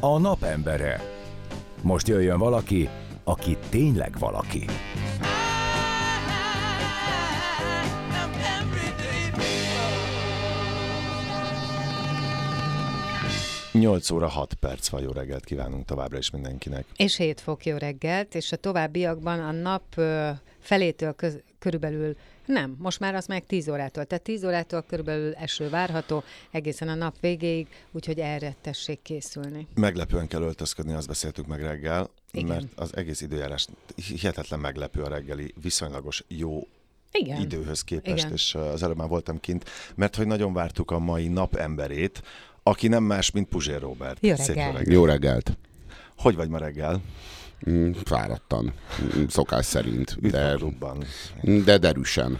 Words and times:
a 0.00 0.18
napembere. 0.18 1.00
Most 1.82 2.08
jöjjön 2.08 2.38
valaki, 2.38 2.88
aki 3.24 3.56
tényleg 3.70 4.18
valaki. 4.18 4.64
8 13.72 14.10
óra 14.10 14.28
6 14.28 14.54
perc 14.54 14.88
van, 14.88 15.02
jó 15.02 15.10
reggelt 15.10 15.44
kívánunk 15.44 15.84
továbbra 15.84 16.18
is 16.18 16.30
mindenkinek. 16.30 16.84
És 16.96 17.16
7 17.16 17.40
fok 17.40 17.64
jó 17.64 17.76
reggelt, 17.76 18.34
és 18.34 18.52
a 18.52 18.56
továbbiakban 18.56 19.40
a 19.40 19.52
nap 19.52 19.82
felétől 20.58 21.12
köz, 21.12 21.42
körülbelül 21.58 22.16
nem, 22.46 22.76
most 22.78 23.00
már 23.00 23.14
az 23.14 23.26
meg 23.26 23.46
10 23.46 23.68
órától. 23.68 24.04
Tehát 24.04 24.24
10 24.24 24.44
órától 24.44 24.82
körülbelül 24.82 25.34
eső 25.34 25.68
várható 25.68 26.22
egészen 26.50 26.88
a 26.88 26.94
nap 26.94 27.20
végéig, 27.20 27.66
úgyhogy 27.90 28.18
erre 28.18 28.54
tessék 28.60 29.02
készülni. 29.02 29.66
Meglepően 29.74 30.26
kell 30.26 30.42
öltözködni, 30.42 30.92
azt 30.92 31.06
beszéltük 31.06 31.46
meg 31.46 31.62
reggel, 31.62 32.10
Igen. 32.30 32.46
mert 32.48 32.66
az 32.74 32.96
egész 32.96 33.20
időjárás 33.20 33.66
hihetetlen 33.96 34.60
meglepő 34.60 35.02
a 35.02 35.08
reggeli, 35.08 35.54
viszonylagos 35.62 36.24
jó 36.28 36.66
igen. 37.12 37.40
időhöz 37.40 37.84
képest, 37.84 38.24
Igen. 38.24 38.32
és 38.32 38.54
az 38.54 38.82
előbb 38.82 38.96
már 38.96 39.08
voltam 39.08 39.40
kint, 39.40 39.64
mert 39.94 40.16
hogy 40.16 40.26
nagyon 40.26 40.52
vártuk 40.52 40.90
a 40.90 40.98
mai 40.98 41.28
napemberét, 41.28 42.22
aki 42.62 42.88
nem 42.88 43.04
más, 43.04 43.30
mint 43.30 43.48
Puzsér 43.48 43.80
Robert. 43.80 44.18
Jó 44.26 44.34
reggelt. 44.34 44.86
Jó 44.86 45.04
reggelt. 45.04 45.56
Hogy 46.16 46.34
vagy 46.34 46.48
ma 46.48 46.58
reggel? 46.58 47.00
Mm, 47.70 47.90
fáradtan, 48.04 48.72
mm, 49.16 49.24
szokás 49.28 49.66
szerint, 49.66 50.30
de, 50.30 50.58
de 51.64 51.78
derűsen. 51.78 52.38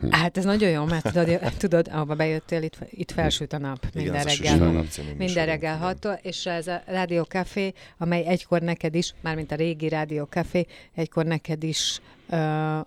Hm. 0.00 0.08
Hát 0.10 0.36
ez 0.36 0.44
nagyon 0.44 0.70
jó, 0.70 0.84
mert 0.84 1.12
tudod, 1.12 1.40
tudod 1.58 1.88
ahova 1.92 2.14
bejöttél, 2.14 2.62
itt, 2.62 2.76
itt 2.90 3.10
felsült 3.10 3.52
a 3.52 3.58
nap 3.58 3.86
minden 3.94 4.14
Igen, 4.14 4.24
reggel. 4.24 4.84
Minden 5.16 5.46
reggel 5.46 5.76
hattól, 5.76 6.18
és 6.22 6.46
ez 6.46 6.66
a 6.66 6.82
Rádió 6.86 7.22
Café, 7.22 7.72
amely 7.98 8.26
egykor 8.26 8.60
neked 8.60 8.94
is, 8.94 9.14
mármint 9.20 9.52
a 9.52 9.54
régi 9.54 9.88
Rádió 9.88 10.24
Café, 10.24 10.66
egykor 10.94 11.24
neked 11.24 11.62
is 11.62 12.00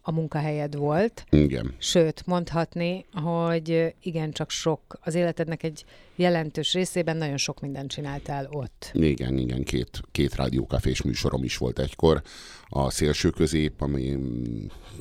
a 0.02 0.12
munkahelyed 0.12 0.76
volt. 0.76 1.26
Igen. 1.30 1.74
Sőt, 1.78 2.26
mondhatni, 2.26 3.06
hogy 3.14 3.94
igen, 4.02 4.32
csak 4.32 4.50
sok, 4.50 5.00
az 5.02 5.16
életednek 5.16 5.64
egy 5.64 5.86
jelentős 6.16 6.74
részében 6.74 7.18
nagyon 7.18 7.38
sok 7.38 7.60
mindent 7.60 7.92
csináltál 7.92 8.48
ott. 8.52 8.90
Igen, 8.94 9.38
igen, 9.38 9.64
két, 9.64 10.02
két 10.12 10.36
rádiókafés 10.36 11.02
műsorom 11.02 11.44
is 11.44 11.58
volt 11.58 11.80
egykor. 11.80 12.22
A 12.68 12.90
szélső 12.90 13.30
közép, 13.30 13.82
ami 13.82 14.18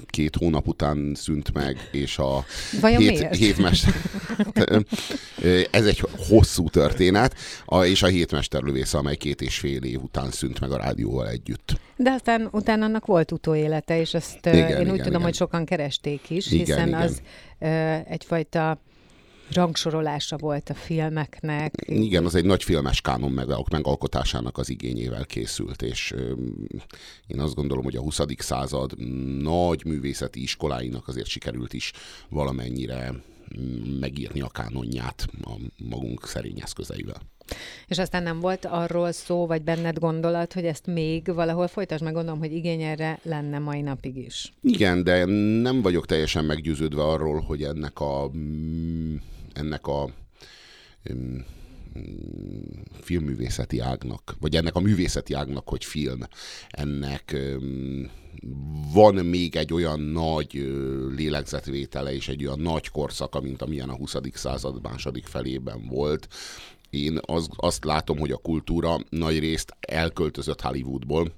két 0.07 0.37
hónap 0.37 0.67
után 0.67 1.13
szűnt 1.15 1.53
meg, 1.53 1.89
és 1.93 2.19
a 2.19 2.45
Vajon 2.81 3.01
hét, 3.01 3.37
hétmester... 3.37 3.95
Ez 5.71 5.87
egy 5.87 6.03
hosszú 6.29 6.69
történet, 6.69 7.35
a, 7.65 7.85
és 7.85 8.03
a 8.03 8.07
hétmesterlövész, 8.07 8.95
amely 8.95 9.17
két 9.17 9.41
és 9.41 9.59
fél 9.59 9.83
év 9.83 10.03
után 10.03 10.31
szűnt 10.31 10.61
meg 10.61 10.71
a 10.71 10.77
rádióval 10.77 11.29
együtt. 11.29 11.81
De 11.99 12.11
aztán 12.11 12.49
utána 12.53 12.85
annak 12.85 13.07
volt 13.07 13.33
utóélete, 13.33 14.01
és 14.01 14.15
ezt 14.15 14.47
igen, 14.47 14.55
én 14.55 14.65
igen, 14.65 14.81
úgy 14.81 14.97
tudom, 14.97 15.09
igen. 15.09 15.23
hogy 15.23 15.35
sokan 15.35 15.65
keresték 15.65 16.31
is, 16.31 16.47
igen, 16.47 16.65
hiszen 16.65 16.89
igen. 16.89 17.01
az 17.01 17.23
egyfajta 18.09 18.81
rangsorolása 19.53 20.37
volt 20.37 20.71
a 20.71 20.75
filmeknek. 20.75 21.75
Igen, 21.87 22.25
az 22.25 22.35
egy 22.35 22.45
nagy 22.45 22.63
filmes 22.63 23.01
kánon 23.01 23.31
meg, 23.31 23.47
megalkotásának 23.71 24.59
az 24.59 24.69
igényével 24.69 25.25
készült, 25.25 25.83
és 25.83 26.13
ö, 26.13 26.33
én 27.27 27.41
azt 27.41 27.55
gondolom, 27.55 27.85
hogy 27.85 27.97
a 27.97 28.01
20. 28.01 28.21
század 28.39 28.99
nagy 29.43 29.85
művészeti 29.85 30.43
iskoláinak 30.43 31.09
azért 31.09 31.27
sikerült 31.27 31.73
is 31.73 31.93
valamennyire 32.29 33.13
megírni 34.01 34.41
a 34.41 34.49
kánonját 34.49 35.27
a 35.43 35.53
magunk 35.77 36.27
szerény 36.27 36.61
eszközeivel. 36.61 37.21
És 37.87 37.99
aztán 37.99 38.23
nem 38.23 38.41
volt 38.41 38.65
arról 38.65 39.13
szó, 39.13 39.47
vagy 39.47 39.63
benned 39.63 39.99
gondolat, 39.99 40.53
hogy 40.53 40.65
ezt 40.65 40.87
még 40.87 41.35
valahol 41.35 41.69
folytasd, 41.69 42.03
meg 42.03 42.13
gondolom, 42.13 42.39
hogy 42.39 42.53
igény 42.53 42.83
erre 42.83 43.19
lenne 43.23 43.59
mai 43.59 43.81
napig 43.81 44.17
is. 44.17 44.53
Igen, 44.63 45.05
de 45.05 45.25
nem 45.61 45.83
vagyok 45.83 46.07
teljesen 46.07 46.45
meggyőződve 46.45 47.03
arról, 47.03 47.41
hogy 47.41 47.63
ennek 47.63 48.01
a 48.01 48.31
ennek 49.53 49.87
a 49.87 50.11
filmművészeti 53.01 53.79
ágnak, 53.79 54.37
vagy 54.41 54.57
ennek 54.57 54.75
a 54.75 54.81
művészeti 54.81 55.35
ágnak, 55.35 55.69
hogy 55.69 55.85
film, 55.85 56.21
ennek 56.69 57.37
van 58.93 59.15
még 59.15 59.57
egy 59.57 59.73
olyan 59.73 60.01
nagy 60.01 60.53
lélegzetvétele 61.17 62.15
és 62.15 62.29
egy 62.29 62.45
olyan 62.45 62.61
nagy 62.61 62.89
korszaka, 62.89 63.41
mint 63.41 63.63
amilyen 63.63 63.89
a 63.89 63.97
20. 63.97 64.17
század 64.33 64.83
második 64.83 65.27
felében 65.27 65.87
volt. 65.87 66.29
Én 66.91 67.19
az, 67.21 67.49
azt 67.57 67.85
látom, 67.85 68.19
hogy 68.19 68.31
a 68.31 68.37
kultúra 68.37 68.99
nagy 69.09 69.39
részt 69.39 69.77
elköltözött 69.81 70.61
Hollywoodból, 70.61 71.33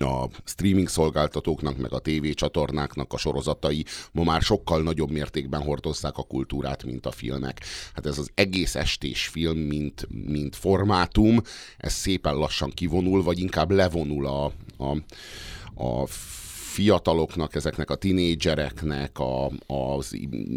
a 0.00 0.28
streaming 0.44 0.88
szolgáltatóknak, 0.88 1.76
meg 1.76 1.92
a 1.92 1.98
tévécsatornáknak 1.98 3.12
a 3.12 3.18
sorozatai 3.18 3.84
ma 4.12 4.24
már 4.24 4.42
sokkal 4.42 4.82
nagyobb 4.82 5.10
mértékben 5.10 5.62
hordozzák 5.62 6.16
a 6.18 6.22
kultúrát, 6.22 6.84
mint 6.84 7.06
a 7.06 7.10
filmek. 7.10 7.60
Hát 7.94 8.06
ez 8.06 8.18
az 8.18 8.30
egész 8.34 8.74
estés 8.74 9.26
film, 9.26 9.58
mint, 9.58 10.06
mint 10.26 10.56
formátum, 10.56 11.40
ez 11.78 11.92
szépen 11.92 12.34
lassan 12.34 12.70
kivonul, 12.70 13.22
vagy 13.22 13.38
inkább 13.38 13.70
levonul 13.70 14.26
a, 14.26 14.44
a, 14.76 14.96
a 15.84 16.06
fiataloknak, 16.70 17.54
ezeknek 17.54 17.90
a 17.90 17.94
tinédzsereknek 17.94 19.18
a, 19.18 19.50
az 19.66 20.16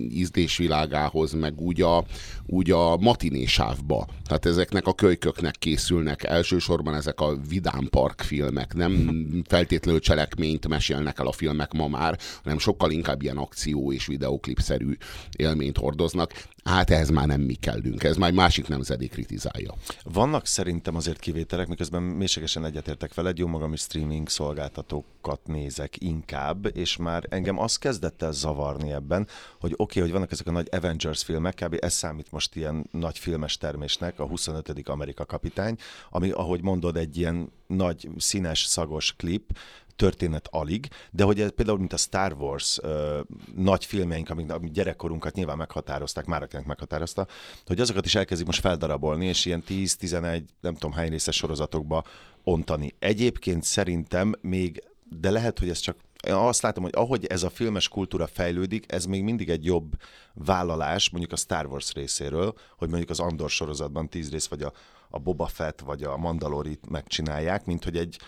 ízdésvilágához, 0.09 1.33
meg 1.33 1.61
úgy 1.61 1.81
a, 1.81 2.05
úgy 2.45 2.71
a 2.71 2.97
matinésávba. 2.97 4.07
Tehát 4.25 4.45
ezeknek 4.45 4.87
a 4.87 4.93
kölyköknek 4.93 5.55
készülnek 5.55 6.23
elsősorban 6.23 6.95
ezek 6.95 7.19
a 7.21 7.35
vidám 7.49 7.87
park 7.89 8.21
filmek, 8.21 8.73
nem 8.73 8.93
feltétlenül 9.53 9.99
cselekményt 9.99 10.67
mesélnek 10.67 11.19
el 11.19 11.27
a 11.27 11.31
filmek 11.31 11.73
ma 11.73 11.87
már, 11.87 12.19
hanem 12.43 12.57
sokkal 12.57 12.91
inkább 12.91 13.21
ilyen 13.21 13.37
akció 13.37 13.91
és 13.91 14.05
videoklipszerű 14.05 14.97
élményt 15.37 15.77
hordoznak. 15.77 16.31
Hát 16.63 16.89
ehhez 16.89 17.09
már 17.09 17.27
nem 17.27 17.41
mi 17.41 17.53
kellünk, 17.53 18.03
ez 18.03 18.15
már 18.15 18.29
egy 18.29 18.35
másik 18.35 18.67
nemzedék 18.67 19.11
kritizálja. 19.11 19.73
Vannak 20.03 20.45
szerintem 20.45 20.95
azért 20.95 21.19
kivételek, 21.19 21.67
miközben 21.67 22.01
mélységesen 22.03 22.65
egyetértek 22.65 23.13
veled, 23.13 23.37
jó 23.37 23.47
magam 23.47 23.73
is 23.73 23.81
streaming 23.81 24.29
szolgáltatókat 24.29 25.39
nézek 25.45 25.97
inkább, 26.03 26.77
és 26.77 26.97
már 26.97 27.25
engem 27.29 27.59
az 27.59 27.77
kezdett 27.77 28.21
el 28.21 28.31
zavarni 28.31 28.91
ebben, 28.91 29.27
hogy 29.59 29.71
oké, 29.71 29.83
okay, 29.83 30.01
hogy 30.01 30.11
vannak 30.11 30.31
ezek 30.31 30.47
a 30.47 30.51
nagy 30.51 30.67
Avengers 30.71 31.23
filmek, 31.23 31.55
kb. 31.55 31.77
ez 31.79 31.93
számít 31.93 32.31
most 32.31 32.55
ilyen 32.55 32.87
nagy 32.91 33.17
filmes 33.17 33.57
termésnek, 33.57 34.19
a 34.19 34.27
25. 34.27 34.89
Amerika 34.89 35.25
kapitány, 35.25 35.75
ami, 36.09 36.29
ahogy 36.29 36.61
mondod, 36.61 36.97
egy 36.97 37.17
ilyen 37.17 37.51
nagy 37.67 38.09
színes, 38.17 38.63
szagos 38.63 39.15
klip, 39.15 39.51
történet 39.95 40.47
alig, 40.51 40.87
de 41.11 41.23
hogy 41.23 41.41
ez 41.41 41.51
például, 41.55 41.77
mint 41.77 41.93
a 41.93 41.97
Star 41.97 42.33
Wars 42.33 42.79
ö, 42.81 43.21
nagy 43.55 43.85
filmjeink, 43.85 44.29
amik, 44.29 44.51
amik 44.51 44.71
gyerekkorunkat 44.71 45.35
nyilván 45.35 45.57
meghatározták, 45.57 46.25
már 46.25 46.43
akinek 46.43 46.65
meghatározta, 46.65 47.27
hogy 47.65 47.79
azokat 47.79 48.05
is 48.05 48.15
elkezdik 48.15 48.45
most 48.45 48.59
feldarabolni, 48.59 49.25
és 49.25 49.45
ilyen 49.45 49.63
10-11, 49.67 50.43
nem 50.61 50.73
tudom 50.73 50.91
hány 50.91 51.09
részes 51.09 51.35
sorozatokba 51.35 52.03
ontani. 52.43 52.95
Egyébként 52.99 53.63
szerintem 53.63 54.33
még, 54.41 54.83
de 55.19 55.31
lehet, 55.31 55.59
hogy 55.59 55.69
ez 55.69 55.79
csak 55.79 55.95
én 56.27 56.33
azt 56.33 56.61
látom, 56.61 56.83
hogy 56.83 56.95
ahogy 56.95 57.25
ez 57.25 57.43
a 57.43 57.49
filmes 57.49 57.87
kultúra 57.87 58.27
fejlődik, 58.27 58.91
ez 58.91 59.05
még 59.05 59.23
mindig 59.23 59.49
egy 59.49 59.65
jobb 59.65 59.95
vállalás, 60.33 61.09
mondjuk 61.09 61.33
a 61.33 61.35
Star 61.35 61.65
Wars 61.65 61.93
részéről, 61.93 62.53
hogy 62.77 62.87
mondjuk 62.89 63.09
az 63.09 63.19
Andor 63.19 63.49
sorozatban 63.49 64.09
tíz 64.09 64.31
rész, 64.31 64.47
vagy 64.47 64.61
a, 64.61 64.73
a 65.09 65.19
Boba 65.19 65.47
Fett, 65.47 65.79
vagy 65.79 66.03
a 66.03 66.17
Mandalorit 66.17 66.89
megcsinálják, 66.89 67.65
mint 67.65 67.83
hogy 67.83 67.97
egy 67.97 68.19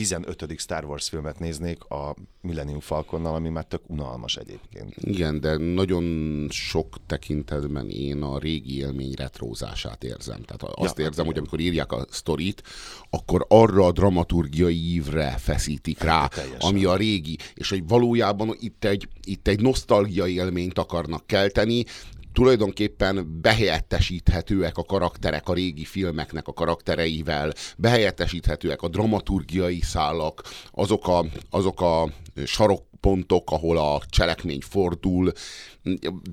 15. 0.00 0.58
Star 0.58 0.84
Wars 0.84 1.08
filmet 1.08 1.38
néznék 1.38 1.84
a 1.84 2.14
Millennium 2.40 2.80
Falconnal, 2.80 3.34
ami 3.34 3.48
már 3.48 3.64
tök 3.64 3.80
unalmas 3.86 4.36
egyébként. 4.36 4.94
Igen, 4.96 5.40
de 5.40 5.56
nagyon 5.56 6.46
sok 6.50 6.96
tekintetben 7.06 7.88
én 7.88 8.22
a 8.22 8.38
régi 8.38 8.76
élmény 8.76 9.12
retrózását 9.16 10.04
érzem. 10.04 10.42
Tehát 10.42 10.62
azt 10.62 10.98
ja, 10.98 11.04
érzem, 11.04 11.24
igen. 11.24 11.26
hogy 11.26 11.38
amikor 11.38 11.60
írják 11.60 11.92
a 11.92 12.06
sztorit, 12.10 12.62
akkor 13.10 13.46
arra 13.48 13.86
a 13.86 13.92
dramaturgiai 13.92 14.92
ívre 14.92 15.34
feszítik 15.38 16.02
rá, 16.02 16.26
Teljesen. 16.26 16.60
ami 16.60 16.84
a 16.84 16.96
régi, 16.96 17.38
és 17.54 17.70
hogy 17.70 17.88
valójában 17.88 18.56
itt 18.60 18.84
egy, 18.84 19.08
itt 19.24 19.48
egy 19.48 19.60
nosztalgia 19.60 20.26
élményt 20.26 20.78
akarnak 20.78 21.26
kelteni, 21.26 21.84
tulajdonképpen 22.32 23.40
behelyettesíthetőek 23.40 24.78
a 24.78 24.84
karakterek 24.84 25.48
a 25.48 25.54
régi 25.54 25.84
filmeknek 25.84 26.48
a 26.48 26.52
karaktereivel, 26.52 27.52
behelyettesíthetőek 27.76 28.82
a 28.82 28.88
dramaturgiai 28.88 29.80
szálak, 29.80 30.42
azok 30.70 31.08
a, 31.08 31.24
azok 31.50 31.80
a 31.80 32.08
sarok 32.44 32.88
pontok, 33.00 33.50
ahol 33.50 33.78
a 33.78 34.00
cselekmény 34.08 34.60
fordul, 34.60 35.32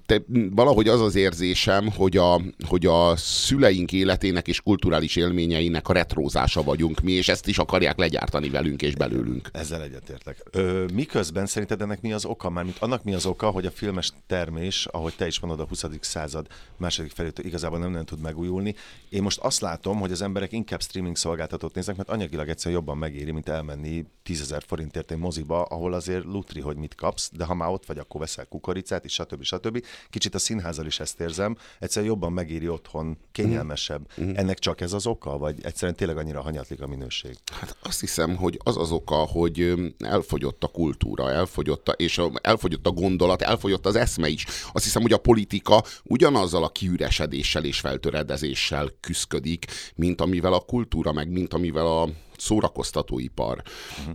te, 0.06 0.22
valahogy 0.52 0.88
az 0.88 1.02
az 1.02 1.16
érzésem, 1.16 1.92
hogy 1.92 2.18
a, 2.18 2.42
hogy 2.68 2.86
a 2.86 3.16
szüleink 3.16 3.92
életének 3.92 4.48
és 4.48 4.62
kulturális 4.62 5.16
élményeinek 5.16 5.88
a 5.88 5.94
retrózása 5.94 6.64
vagyunk 6.64 7.00
mi, 7.00 7.12
és 7.12 7.30
ezt 7.30 7.48
is 7.48 7.58
akarják 7.58 7.98
legyártani 7.98 8.50
velünk 8.50 8.82
és 8.82 8.96
belőlünk. 8.96 9.50
Ezzel 9.54 9.84
egyetértek. 9.84 10.44
Ö, 10.52 10.86
miközben 10.94 11.46
szerinted 11.46 11.82
ennek 11.82 12.02
mi 12.02 12.14
az 12.14 12.26
oka? 12.26 12.50
Mármint 12.50 12.78
annak 12.80 13.04
mi 13.04 13.14
az 13.14 13.26
oka, 13.26 13.50
hogy 13.50 13.66
a 13.66 13.72
filmes 13.72 14.12
termés, 14.28 14.86
ahogy 14.86 15.14
te 15.16 15.28
is 15.28 15.40
mondod, 15.40 15.60
a 15.60 15.66
20. 15.68 15.86
század 16.00 16.48
második 16.78 17.12
felétől 17.12 17.46
igazából 17.46 17.80
nem, 17.80 17.92
nem 17.92 18.06
tud 18.06 18.22
megújulni. 18.22 18.76
Én 19.10 19.22
most 19.22 19.40
azt 19.40 19.62
látom, 19.62 20.00
hogy 20.00 20.12
az 20.12 20.22
emberek 20.22 20.52
inkább 20.52 20.82
streaming 20.82 21.16
szolgáltatót 21.16 21.76
néznek, 21.76 21.96
mert 21.96 22.10
anyagilag 22.10 22.50
egyszerűen 22.50 22.80
jobban 22.80 22.98
megéri, 22.98 23.32
mint 23.32 23.50
elmenni 23.50 24.06
10 24.24 24.56
forintért 24.66 25.12
egy 25.12 25.18
moziba, 25.18 25.64
ahol 25.64 25.94
azért 25.94 26.24
lutri, 26.24 26.62
hogy 26.62 26.76
mit 26.76 26.96
kapsz, 26.96 27.30
de 27.34 27.46
ha 27.46 27.54
már 27.54 27.70
ott 27.70 27.86
vagy, 27.86 27.98
akkor 27.98 28.20
veszel 28.20 28.46
kukoricát, 28.46 29.06
és 29.06 29.14
stb 29.14 29.37
stb. 29.44 29.86
Kicsit 30.10 30.36
a 30.36 30.40
színházal 30.40 30.86
is 30.86 31.00
ezt 31.00 31.20
érzem, 31.20 31.58
egyszerűen 31.80 32.12
jobban 32.12 32.32
megéri 32.32 32.70
otthon, 32.70 33.18
kényelmesebb. 33.32 34.08
Mm. 34.22 34.32
Ennek 34.36 34.60
csak 34.60 34.82
ez 34.82 34.94
az 34.94 35.08
oka, 35.08 35.38
vagy 35.38 35.56
egyszerűen 35.62 35.98
tényleg 35.98 36.18
annyira 36.18 36.42
hanyatlik 36.42 36.82
a 36.82 36.88
minőség? 36.88 37.38
Hát 37.52 37.78
azt 37.84 38.00
hiszem, 38.00 38.36
hogy 38.36 38.60
az 38.64 38.78
az 38.78 38.92
oka, 38.92 39.16
hogy 39.16 39.74
elfogyott 40.00 40.64
a 40.64 40.68
kultúra, 40.68 41.32
elfogyott 41.32 41.90
a, 41.90 41.92
és 41.92 42.22
elfogyott 42.42 42.88
a 42.88 42.92
gondolat, 42.92 43.42
elfogyott 43.42 43.86
az 43.86 43.96
eszme 43.96 44.28
is. 44.28 44.46
Azt 44.74 44.84
hiszem, 44.84 45.02
hogy 45.02 45.14
a 45.14 45.18
politika 45.18 45.84
ugyanazzal 46.04 46.64
a 46.64 46.70
kiüresedéssel 46.70 47.64
és 47.64 47.80
feltöredezéssel 47.80 48.92
küzdik, 49.00 49.66
mint 49.96 50.22
amivel 50.22 50.54
a 50.54 50.60
kultúra, 50.60 51.12
meg 51.12 51.30
mint 51.30 51.54
amivel 51.54 51.86
a 51.86 52.10
szórakoztatóipar. 52.38 53.62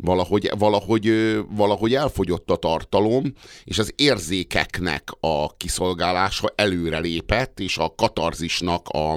Valahogy, 0.01 0.51
valahogy, 0.59 1.37
valahogy 1.51 1.95
elfogyott 1.95 2.51
a 2.51 2.57
tartalom, 2.57 3.33
és 3.65 3.79
az 3.79 3.93
érzékeknek 3.97 5.09
a 5.21 5.57
kiszolgálása 5.57 6.53
előre 6.55 6.99
lépett, 6.99 7.61
és 7.61 7.79
a 7.79 7.95
katarzisnak 7.97 8.89
a, 8.89 9.13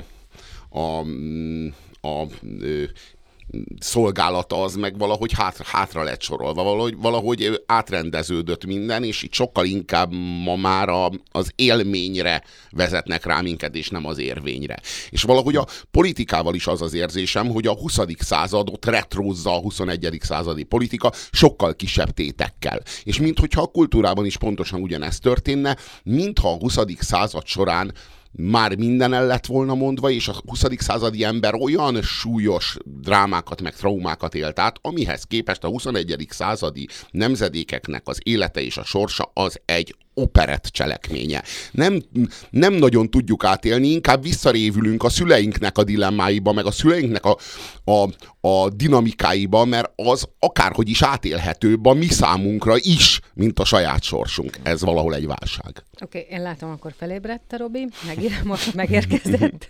a, 0.69 0.99
a, 2.01 2.21
a 2.21 2.27
szolgálata 3.79 4.63
az 4.63 4.75
meg 4.75 4.97
valahogy 4.97 5.33
hátra, 5.33 5.63
hátra 5.67 6.03
lett 6.03 6.21
sorolva, 6.21 6.63
valahogy, 6.63 6.97
valahogy 6.97 7.63
átrendeződött 7.65 8.65
minden, 8.65 9.03
és 9.03 9.23
itt 9.23 9.33
sokkal 9.33 9.65
inkább 9.65 10.11
ma 10.43 10.55
már 10.55 10.89
a, 10.89 11.11
az 11.31 11.51
élményre 11.55 12.43
vezetnek 12.71 13.25
rá 13.25 13.41
minket, 13.41 13.75
és 13.75 13.89
nem 13.89 14.05
az 14.05 14.17
érvényre. 14.17 14.79
És 15.09 15.21
valahogy 15.21 15.55
a 15.55 15.67
politikával 15.91 16.55
is 16.55 16.67
az 16.67 16.81
az 16.81 16.93
érzésem, 16.93 17.49
hogy 17.49 17.67
a 17.67 17.73
20. 17.73 17.99
századot 18.19 18.85
retrózza 18.85 19.55
a 19.55 19.59
21. 19.59 20.17
századi 20.21 20.63
politika 20.63 21.11
sokkal 21.31 21.75
kisebb 21.75 22.09
tétekkel. 22.09 22.81
És 23.03 23.19
minthogyha 23.19 23.61
a 23.61 23.67
kultúrában 23.67 24.25
is 24.25 24.37
pontosan 24.37 24.81
ugyanezt 24.81 25.21
történne, 25.21 25.77
mintha 26.03 26.49
a 26.51 26.57
20. 26.57 26.77
század 26.99 27.45
során 27.45 27.93
már 28.37 28.75
minden 28.77 29.13
el 29.13 29.25
lett 29.25 29.45
volna 29.45 29.75
mondva, 29.75 30.09
és 30.09 30.27
a 30.27 30.35
20. 30.45 30.63
századi 30.77 31.23
ember 31.23 31.53
olyan 31.53 32.01
súlyos 32.01 32.77
drámákat, 32.83 33.61
meg 33.61 33.75
traumákat 33.75 34.35
élt 34.35 34.59
át, 34.59 34.79
amihez 34.81 35.23
képest 35.23 35.63
a 35.63 35.67
21. 35.67 36.25
századi 36.29 36.87
nemzedékeknek 37.11 38.07
az 38.07 38.19
élete 38.23 38.61
és 38.61 38.77
a 38.77 38.83
sorsa 38.83 39.31
az 39.33 39.59
egy 39.65 39.95
operett 40.15 40.65
cselekménye. 40.65 41.43
Nem, 41.71 42.01
nem 42.49 42.73
nagyon 42.73 43.09
tudjuk 43.09 43.43
átélni, 43.43 43.87
inkább 43.87 44.23
visszarévülünk 44.23 45.03
a 45.03 45.09
szüleinknek 45.09 45.77
a 45.77 45.83
dilemmáiba, 45.83 46.51
meg 46.51 46.65
a 46.65 46.71
szüleinknek 46.71 47.25
a, 47.25 47.37
a, 47.83 48.09
a 48.47 48.69
dinamikáiba, 48.69 49.65
mert 49.65 49.91
az 49.95 50.27
akárhogy 50.39 50.89
is 50.89 51.01
átélhetőbb 51.01 51.85
a 51.85 51.93
mi 51.93 52.07
számunkra 52.07 52.75
is, 52.77 53.19
mint 53.33 53.59
a 53.59 53.65
saját 53.65 54.03
sorsunk. 54.03 54.59
Ez 54.63 54.81
valahol 54.81 55.15
egy 55.15 55.27
válság. 55.27 55.83
Oké, 56.01 56.19
okay, 56.19 56.35
én 56.37 56.41
látom, 56.41 56.69
akkor 56.69 56.93
felébredt 56.97 57.53
a 57.53 57.57
Robi, 57.57 57.87
meg, 58.05 58.41
most 58.43 58.73
megérkezett. 58.73 59.69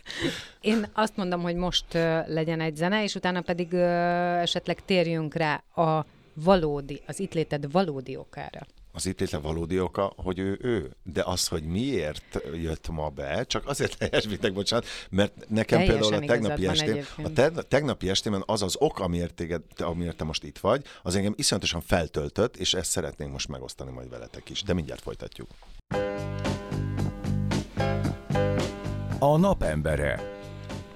Én 0.62 0.88
azt 0.94 1.16
mondom, 1.16 1.42
hogy 1.42 1.56
most 1.56 1.86
legyen 2.28 2.62
egy 2.62 2.76
zene, 2.76 3.04
és 3.04 3.16
utána 3.16 3.42
pedig 3.42 3.68
uh, 3.72 4.42
esetleg 4.42 4.86
térjünk 4.86 5.36
rá 5.36 5.64
a 5.76 6.06
valódi, 6.34 7.02
az 7.08 7.20
itt 7.20 7.34
léted 7.34 7.72
valódi 7.72 8.16
okára 8.16 8.66
az 8.96 9.06
itt 9.06 9.20
létre 9.20 9.38
valódi 9.38 9.80
oka, 9.80 10.14
hogy 10.16 10.40
ő 10.40 10.60
ő. 10.62 10.96
De 11.04 11.24
az, 11.24 11.48
hogy 11.48 11.64
miért 11.64 12.40
jött 12.54 12.90
ma 12.90 13.10
be, 13.10 13.44
csak 13.44 13.68
azért 13.68 13.96
helyesbítek, 14.04 14.54
bocsánat, 14.54 14.86
mert 15.10 15.50
nekem 15.50 15.80
Teljesen 15.80 16.02
például 16.10 16.24
a 16.24 16.28
tegnapi 16.28 16.68
estém, 16.68 17.06
a 17.24 17.32
te, 17.32 17.50
tegnapi 17.50 18.10
estémen 18.10 18.44
az 18.46 18.62
az 18.62 18.76
ok, 18.80 19.00
amiért, 19.00 19.34
téged, 19.34 19.62
amiért 19.78 20.18
te 20.18 20.24
most 20.24 20.44
itt 20.44 20.58
vagy, 20.58 20.84
az 21.04 21.16
engem 21.16 21.34
iszonyatosan 21.38 21.82
feltöltött, 21.82 22.58
és 22.58 22.74
ezt 22.74 22.90
szeretnénk 22.90 23.32
most 23.32 23.48
megosztani 23.48 23.92
majd 23.92 24.10
veletek 24.10 24.50
is. 24.50 24.62
De 24.62 24.74
mindjárt 24.74 25.02
folytatjuk. 25.02 25.50
A 29.20 29.38
napembere. 29.38 30.40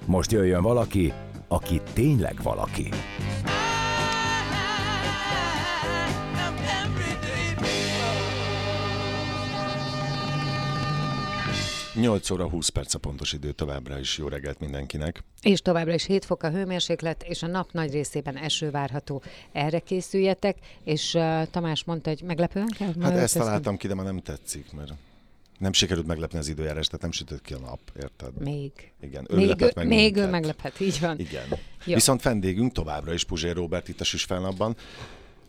Most 0.06 0.32
jöjjön 0.32 0.62
valaki, 0.62 1.12
aki 1.48 1.80
tényleg 1.92 2.42
valaki. 2.42 2.88
8 12.00 12.30
óra 12.30 12.48
20 12.48 12.68
perc 12.68 12.94
a 12.94 12.98
pontos 12.98 13.32
idő 13.32 13.52
továbbra 13.52 13.98
is. 13.98 14.18
Jó 14.18 14.28
reggelt 14.28 14.60
mindenkinek. 14.60 15.24
És 15.42 15.60
továbbra 15.60 15.94
is 15.94 16.04
7 16.04 16.24
fok 16.24 16.42
a 16.42 16.50
hőmérséklet, 16.50 17.22
és 17.22 17.42
a 17.42 17.46
nap 17.46 17.72
nagy 17.72 17.92
részében 17.92 18.36
eső 18.36 18.70
várható. 18.70 19.22
Erre 19.52 19.78
készüljetek, 19.78 20.56
és 20.84 21.14
uh, 21.14 21.46
Tamás 21.50 21.84
mondta, 21.84 22.10
hogy 22.10 22.22
meglepően 22.22 22.74
kell? 22.78 22.92
Hát 23.00 23.16
ezt 23.16 23.38
találtam 23.38 23.76
ki, 23.76 23.86
de 23.86 23.94
ma 23.94 24.02
nem 24.02 24.18
tetszik, 24.18 24.72
mert 24.72 24.92
nem 25.58 25.72
sikerült 25.72 26.06
meglepni 26.06 26.38
az 26.38 26.48
időjárás, 26.48 26.86
tehát 26.86 27.02
nem 27.02 27.12
sütött 27.12 27.42
ki 27.42 27.54
a 27.54 27.58
nap, 27.58 27.80
érted? 28.02 28.38
Még. 28.38 28.72
Igen, 29.00 29.26
ő 29.30 29.36
még, 29.36 29.72
meg 29.74 29.86
még 29.86 30.16
ő 30.16 30.26
meglephet, 30.26 30.80
így 30.80 31.00
van. 31.00 31.18
Igen. 31.18 31.48
Jó. 31.84 31.94
Viszont 31.94 32.22
vendégünk 32.22 32.72
továbbra 32.72 33.12
is 33.12 33.24
Puzsér 33.24 33.54
Robert 33.54 33.88
itt 33.88 34.00
a 34.00 34.04
Süsfelnapban. 34.04 34.76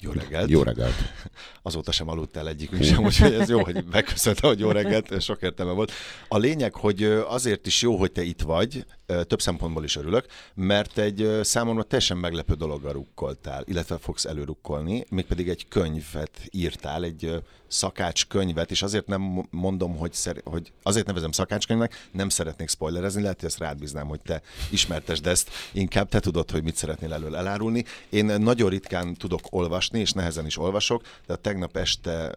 Jó 0.04 0.12
reggelt. 0.12 0.50
Jó 0.50 0.64
reggelt. 0.64 0.94
Azóta 1.62 1.92
sem 1.92 2.10
aludt 2.10 2.38
el 2.38 2.48
egyikünk 2.48 2.84
sem, 2.84 3.04
úgyhogy 3.04 3.34
ez 3.34 3.50
jó, 3.50 3.64
hogy 3.64 3.84
megköszönte, 3.92 4.48
hogy 4.48 4.60
jó 4.60 4.72
reggelt, 4.72 5.22
sok 5.22 5.42
értelme 5.42 5.72
volt. 5.72 5.92
A 6.28 6.38
lényeg, 6.38 6.74
hogy 6.74 7.04
azért 7.04 7.68
is 7.68 7.82
jó, 7.82 7.96
hogy 7.96 8.12
te 8.12 8.22
itt 8.22 8.42
vagy, 8.42 8.86
több 9.28 9.42
szempontból 9.42 9.84
is 9.84 9.96
örülök, 9.96 10.26
mert 10.54 10.98
egy 10.98 11.40
számomra 11.42 11.84
teljesen 11.84 12.18
meglepő 12.18 12.54
dologgal 12.54 12.94
rukkoltál, 12.94 13.64
illetve 13.68 13.98
fogsz 13.98 14.26
előrukkolni, 14.26 15.06
mégpedig 15.10 15.50
egy 15.50 15.68
könyvet 15.68 16.32
írtál, 16.52 17.04
egy 17.04 17.42
szakács 17.68 18.28
könyvet, 18.28 18.72
és 18.72 18.82
azért 18.82 19.08
nem 19.08 19.48
mondom, 19.50 19.98
hogy, 19.98 20.14
szer- 20.14 20.42
hogy 20.44 20.72
azért 20.84 21.06
nevezem 21.06 21.32
szakácskönyvnek, 21.32 22.08
nem 22.12 22.30
szeretnék 22.30 22.70
spoilerezni, 22.70 23.22
lehet, 23.22 23.40
hogy 23.40 23.50
ezt 23.50 23.60
rád 23.60 23.78
bíznám, 23.78 24.08
hogy 24.08 24.22
te 24.22 24.42
ismertesd 24.72 25.28
ezt, 25.28 25.50
inkább 25.72 26.10
te 26.10 26.20
tudod, 26.20 26.52
hogy 26.52 26.64
mit 26.64 26.76
szeretnél 26.76 27.14
elől 27.14 27.36
elárulni. 27.36 27.86
Én 28.10 28.26
nagyon 28.26 28.70
ritkán 28.70 29.14
tudok 29.14 29.42
olvasni, 29.50 30.00
és 30.00 30.12
nehezen 30.12 30.46
is 30.46 30.58
olvasok, 30.58 31.02
de 31.28 31.36
tegnap 31.36 31.78
este 31.78 32.36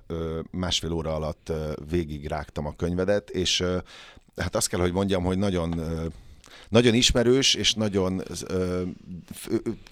másfél 0.51 0.93
óra 0.93 1.15
alatt 1.15 1.53
végig 1.91 2.27
rágtam 2.27 2.67
a 2.67 2.77
könyvedet, 2.77 3.31
és 3.31 3.65
hát 4.37 4.57
azt 4.57 4.69
kell, 4.69 4.81
hogy 4.81 4.93
mondjam, 4.93 5.25
hogy 5.25 5.39
nagyon 5.39 5.81
nagyon 6.75 6.95
ismerős, 6.95 7.55
és 7.55 7.75
nagyon 7.75 8.23
ö, 8.47 8.83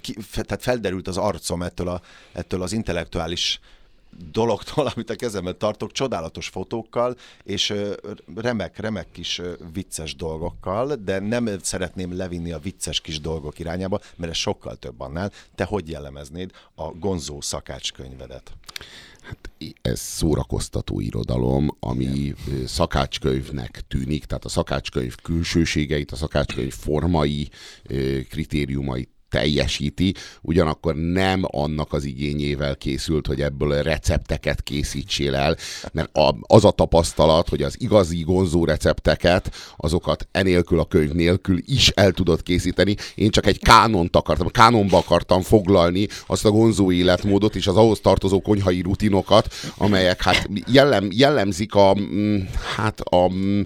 ki, 0.00 0.16
tehát 0.32 0.62
felderült 0.62 1.08
az 1.08 1.16
arcom 1.16 1.62
ettől, 1.62 1.88
a, 1.88 2.00
ettől 2.32 2.62
az 2.62 2.72
intellektuális 2.72 3.60
dologtól, 4.32 4.86
amit 4.94 5.10
a 5.10 5.16
kezemben 5.16 5.58
tartok, 5.58 5.92
csodálatos 5.92 6.48
fotókkal, 6.48 7.16
és 7.44 7.74
remek, 8.34 8.78
remek 8.78 9.06
kis 9.12 9.40
vicces 9.72 10.16
dolgokkal, 10.16 10.94
de 10.94 11.18
nem 11.18 11.48
szeretném 11.60 12.16
levinni 12.16 12.52
a 12.52 12.58
vicces 12.58 13.00
kis 13.00 13.20
dolgok 13.20 13.58
irányába, 13.58 14.00
mert 14.16 14.32
ez 14.32 14.38
sokkal 14.38 14.76
több 14.76 15.00
annál. 15.00 15.32
Te 15.54 15.64
hogy 15.64 15.88
jellemeznéd 15.88 16.50
a 16.74 16.84
Gonzó 16.84 17.40
szakácskönyvedet? 17.40 18.52
Hát 19.22 19.50
ez 19.82 20.00
szórakoztató 20.00 21.00
irodalom, 21.00 21.76
ami 21.80 22.34
szakácskönyvnek 22.66 23.84
tűnik, 23.88 24.24
tehát 24.24 24.44
a 24.44 24.48
szakácskönyv 24.48 25.14
külsőségeit, 25.14 26.10
a 26.10 26.16
szakácskönyv 26.16 26.72
formai 26.72 27.48
kritériumait 28.28 29.08
teljesíti, 29.32 30.14
ugyanakkor 30.42 30.94
nem 30.94 31.42
annak 31.46 31.92
az 31.92 32.04
igényével 32.04 32.76
készült, 32.76 33.26
hogy 33.26 33.40
ebből 33.40 33.82
recepteket 33.82 34.62
készítsél 34.62 35.34
el, 35.34 35.56
mert 35.92 36.16
a, 36.16 36.34
az 36.40 36.64
a 36.64 36.70
tapasztalat, 36.70 37.48
hogy 37.48 37.62
az 37.62 37.76
igazi 37.78 38.22
gonzó 38.22 38.64
recepteket, 38.64 39.54
azokat 39.76 40.28
enélkül 40.32 40.78
a 40.78 40.84
könyv 40.84 41.12
nélkül 41.12 41.58
is 41.64 41.88
el 41.88 42.12
tudod 42.12 42.42
készíteni. 42.42 42.96
Én 43.14 43.30
csak 43.30 43.46
egy 43.46 43.58
kánont 43.58 44.16
akartam, 44.16 44.48
kánonba 44.48 44.96
akartam 44.96 45.42
foglalni 45.42 46.06
azt 46.26 46.44
a 46.44 46.50
gonzó 46.50 46.92
életmódot 46.92 47.54
és 47.54 47.66
az 47.66 47.76
ahhoz 47.76 48.00
tartozó 48.00 48.40
konyhai 48.40 48.80
rutinokat, 48.80 49.54
amelyek 49.76 50.22
hát 50.22 50.48
jellem, 50.72 51.08
jellemzik 51.10 51.74
a, 51.74 51.96
mm, 52.00 52.38
hát 52.76 53.00
a 53.00 53.28
mm, 53.32 53.60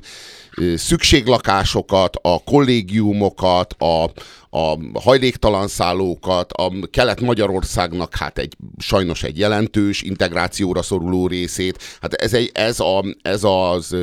szükséglakásokat, 0.76 2.16
a 2.23 2.42
kollégiumokat, 2.44 3.73
a, 3.73 4.11
a 4.57 4.79
hajléktalan 5.01 5.69
szállókat, 5.69 6.53
a 6.53 6.73
Kelet-Magyarországnak 6.91 8.17
hát 8.17 8.39
egy 8.39 8.57
sajnos 8.79 9.23
egy 9.23 9.39
jelentős 9.39 10.03
integrációra 10.03 10.83
szoruló 10.83 11.27
részét. 11.27 11.83
Hát 12.01 12.15
ez, 12.15 12.35
egy, 12.35 12.51
ez, 12.55 12.81
a, 12.81 13.05
ez, 13.23 13.45
az, 13.45 13.97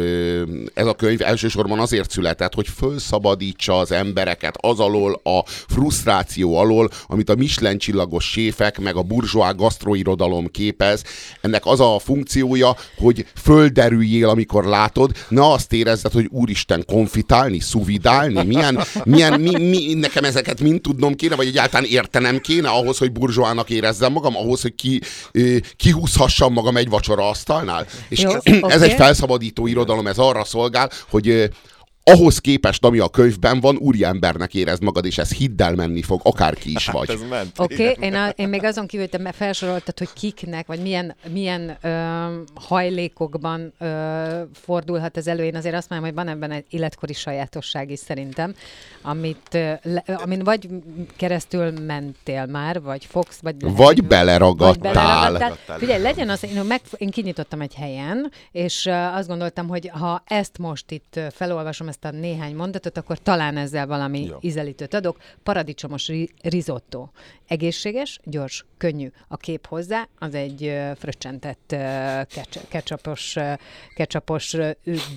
ez 0.73 0.85
a 0.85 0.93
könyv 0.93 1.21
elsősorban 1.21 1.79
azért 1.79 2.11
született, 2.11 2.53
hogy 2.53 2.67
fölszabadítsa 2.67 3.77
az 3.77 3.91
embereket 3.91 4.57
az 4.59 4.79
alól, 4.79 5.21
a 5.23 5.43
frusztráció 5.45 6.57
alól, 6.57 6.89
amit 7.07 7.29
a 7.29 7.35
Michelin 7.35 7.77
csillagos 7.77 8.29
séfek, 8.29 8.79
meg 8.79 8.95
a 8.95 9.01
burzsóá 9.01 9.51
gasztroirodalom 9.51 10.47
képez. 10.47 11.03
Ennek 11.41 11.65
az 11.65 11.79
a 11.79 11.99
funkciója, 11.99 12.75
hogy 12.97 13.25
földerüljél, 13.41 14.29
amikor 14.29 14.65
látod, 14.65 15.11
ne 15.29 15.51
azt 15.51 15.73
érezzed, 15.73 16.11
hogy 16.11 16.27
úristen, 16.31 16.83
konfitálni, 16.85 17.59
szuvidálni, 17.59 18.43
milyen, 18.43 18.79
milyen 19.03 19.39
mi, 19.39 19.57
mi, 19.57 19.93
nekem 19.93 20.23
ezeket 20.43 20.61
mind 20.61 20.81
tudnom 20.81 21.15
kéne, 21.15 21.35
vagy 21.35 21.47
egyáltalán 21.47 21.85
értenem 21.85 22.39
kéne 22.39 22.69
ahhoz, 22.69 22.97
hogy 22.97 23.11
burzsóának 23.11 23.69
érezzem 23.69 24.11
magam, 24.11 24.35
ahhoz, 24.35 24.61
hogy 24.61 24.75
ki, 24.75 25.01
kihúzhassam 25.75 26.53
magam 26.53 26.77
egy 26.77 26.89
vacsora 26.89 27.29
asztalnál. 27.29 27.85
És 28.09 28.19
Jó, 28.19 28.31
ez 28.43 28.61
okay. 28.61 28.89
egy 28.89 28.95
felszabadító 28.95 29.67
irodalom, 29.67 30.07
ez 30.07 30.17
arra 30.17 30.43
szolgál, 30.43 30.89
hogy 31.09 31.49
ahhoz 32.03 32.39
képest, 32.39 32.85
ami 32.85 32.99
a 32.99 33.09
könyvben 33.09 33.59
van, 33.59 33.77
úriembernek 33.77 34.53
érezd 34.53 34.83
magad, 34.83 35.05
és 35.05 35.17
ez 35.17 35.33
hiddel 35.33 35.75
menni 35.75 36.01
fog, 36.01 36.21
akárki 36.23 36.71
is 36.71 36.85
hát 36.85 36.95
vagy. 36.95 37.19
Hát 37.31 37.45
Oké, 37.57 37.89
okay, 37.89 38.07
én, 38.07 38.17
én 38.35 38.49
még 38.49 38.63
azon 38.63 38.87
kívül, 38.87 39.07
hogy 39.11 39.21
te 39.21 39.31
felsoroltad, 39.31 39.97
hogy 39.97 40.09
kiknek, 40.13 40.67
vagy 40.67 40.81
milyen, 40.81 41.15
milyen 41.31 41.77
ö, 41.81 41.89
hajlékokban 42.53 43.73
ö, 43.79 44.41
fordulhat 44.53 45.17
ez 45.17 45.27
elő. 45.27 45.43
Én 45.43 45.55
azért 45.55 45.75
azt 45.75 45.89
mondom, 45.89 46.07
hogy 46.07 46.17
van 46.17 46.27
ebben 46.27 46.51
egy 46.51 46.65
életkori 46.69 47.13
sajátosság 47.13 47.89
is 47.91 47.99
szerintem, 47.99 48.53
amit, 49.01 49.49
le, 49.83 50.03
amin 50.05 50.39
vagy 50.43 50.67
keresztül 51.15 51.71
mentél 51.71 52.45
már, 52.45 52.81
vagy 52.81 53.05
fogsz, 53.05 53.39
vagy... 53.41 53.55
Lehet, 53.59 53.77
vagy 53.77 54.03
beleragadtál. 54.03 54.93
Vagy 54.93 54.93
beleragadtál. 54.93 55.77
Figyelj, 55.77 56.01
legyen 56.01 56.29
az, 56.29 56.43
én, 56.43 56.63
meg, 56.63 56.81
én 56.97 57.09
kinyitottam 57.09 57.61
egy 57.61 57.73
helyen, 57.73 58.31
és 58.51 58.89
azt 59.13 59.27
gondoltam, 59.27 59.67
hogy 59.67 59.89
ha 59.93 60.23
ezt 60.25 60.57
most 60.57 60.91
itt 60.91 61.19
felolvasom, 61.31 61.91
ezt 61.93 62.05
a 62.05 62.11
néhány 62.17 62.55
mondatot, 62.55 62.97
akkor 62.97 63.17
talán 63.17 63.57
ezzel 63.57 63.87
valami 63.87 64.25
Jó. 64.25 64.37
ízelítőt 64.41 64.93
adok. 64.93 65.17
Paradicsomos 65.43 66.11
risotto. 66.41 67.07
Egészséges, 67.47 68.19
gyors, 68.23 68.65
könnyű. 68.77 69.11
A 69.27 69.37
kép 69.37 69.67
hozzá, 69.67 70.07
az 70.19 70.33
egy 70.33 70.73
fröccsentett 70.97 71.75
ketchupos, 72.69 73.35
ketchupos 73.95 74.55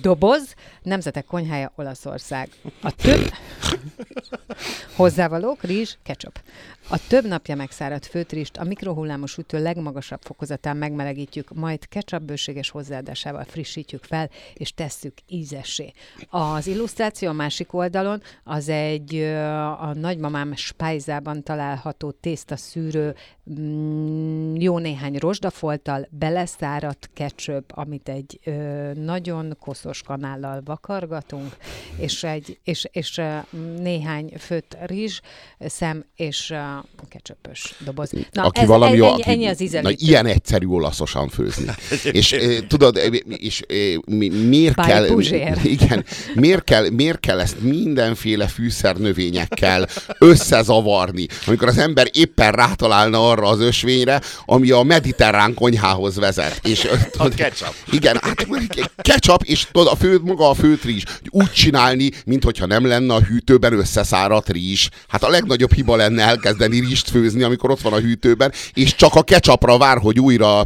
doboz. 0.01 0.53
Nemzetek 0.81 1.25
konyhája 1.25 1.71
Olaszország. 1.75 2.49
A 2.81 2.91
több 2.91 3.29
hozzávalók, 4.95 5.63
rizs, 5.63 5.97
ketchup. 6.03 6.39
A 6.89 7.07
több 7.07 7.27
napja 7.27 7.55
megszáradt 7.55 8.05
főtrist 8.05 8.57
a 8.57 8.63
mikrohullámos 8.63 9.37
ütő 9.37 9.61
legmagasabb 9.61 10.21
fokozatán 10.21 10.77
megmelegítjük, 10.77 11.53
majd 11.53 11.87
ketchup 11.87 12.21
bőséges 12.21 12.69
hozzáadásával 12.69 13.43
frissítjük 13.43 14.03
fel, 14.03 14.29
és 14.53 14.73
tesszük 14.73 15.13
ízessé. 15.27 15.93
Az 16.29 16.67
illusztráció 16.67 17.29
a 17.29 17.33
másik 17.33 17.73
oldalon 17.73 18.21
az 18.43 18.69
egy 18.69 19.15
a 19.79 19.93
nagymamám 19.93 20.55
spájzában 20.55 21.43
található 21.43 22.11
tészta 22.11 22.55
szűrő 22.55 23.07
mm, 23.07 23.11
jó 24.53 24.77
néhány 24.77 25.15
rozsdafolttal, 25.15 26.07
beleszáradt 26.09 27.09
ketchup, 27.13 27.63
amit 27.67 28.09
egy 28.09 28.39
ö, 28.43 28.51
nagyon 28.93 29.57
koszos 29.59 30.01
kanállal 30.01 30.61
vakargatunk, 30.65 31.57
és, 31.97 32.23
egy, 32.23 32.59
és, 32.63 32.87
és 32.91 33.21
néhány 33.79 34.33
főtt 34.39 34.77
rizs, 34.85 35.19
szem 35.59 36.05
és 36.15 36.53
ketchupös 37.09 37.75
doboz. 37.85 38.11
Na, 38.31 38.43
aki 38.43 38.59
ez, 38.59 38.67
valami, 38.67 38.97
ennyi, 38.97 39.07
aki, 39.07 39.29
ennyi 39.29 39.47
az 39.47 39.61
ízelítő. 39.61 39.89
Na, 39.89 40.05
ilyen 40.07 40.25
egyszerű 40.25 40.67
olaszosan 40.67 41.29
főzni. 41.29 41.71
és 42.11 42.35
tudod, 42.67 42.99
és 43.27 43.63
mi, 44.05 44.29
miért 44.29 44.75
Bár 44.75 44.87
kell... 44.87 45.05
Igen, 45.63 46.05
miért 46.35 46.63
kell, 46.63 46.89
miért 46.89 47.19
kell 47.19 47.39
ezt 47.39 47.61
mindenféle 47.61 48.47
fűszernövényekkel 48.47 49.87
összezavarni, 50.19 51.25
amikor 51.45 51.67
az 51.67 51.77
ember 51.77 52.07
éppen 52.13 52.51
rátalálna 52.51 53.29
arra 53.29 53.36
az 53.43 53.59
ösvényre, 53.59 54.21
ami 54.45 54.71
a 54.71 54.83
mediterrán 54.83 55.53
konyhához 55.53 56.15
vezet. 56.15 56.59
És, 56.63 56.79
tudod, 57.11 57.31
a 57.31 57.35
ketchup. 57.35 57.73
Igen, 57.91 58.19
hát 58.21 58.47
ketchup, 58.95 59.43
és 59.43 59.67
tudod, 59.71 59.87
a 59.87 59.95
fő, 59.95 60.19
maga 60.23 60.49
a 60.49 60.53
főt 60.53 60.83
rizs. 60.83 61.03
Úgy 61.29 61.51
csinálni, 61.51 62.11
mintha 62.25 62.65
nem 62.65 62.85
lenne 62.85 63.13
a 63.13 63.21
hűtőben 63.21 63.73
összeszáradt 63.73 64.49
rizs. 64.49 64.89
Hát 65.07 65.23
a 65.23 65.29
legnagyobb 65.29 65.73
hiba 65.73 65.95
lenne 65.95 66.23
elkezdeni 66.23 66.79
rizst 66.79 67.09
főzni, 67.09 67.43
amikor 67.43 67.71
ott 67.71 67.81
van 67.81 67.93
a 67.93 67.99
hűtőben, 67.99 68.51
és 68.73 68.95
csak 68.95 69.15
a 69.15 69.23
ketchupra 69.23 69.77
vár, 69.77 69.97
hogy 69.97 70.19
újra 70.19 70.63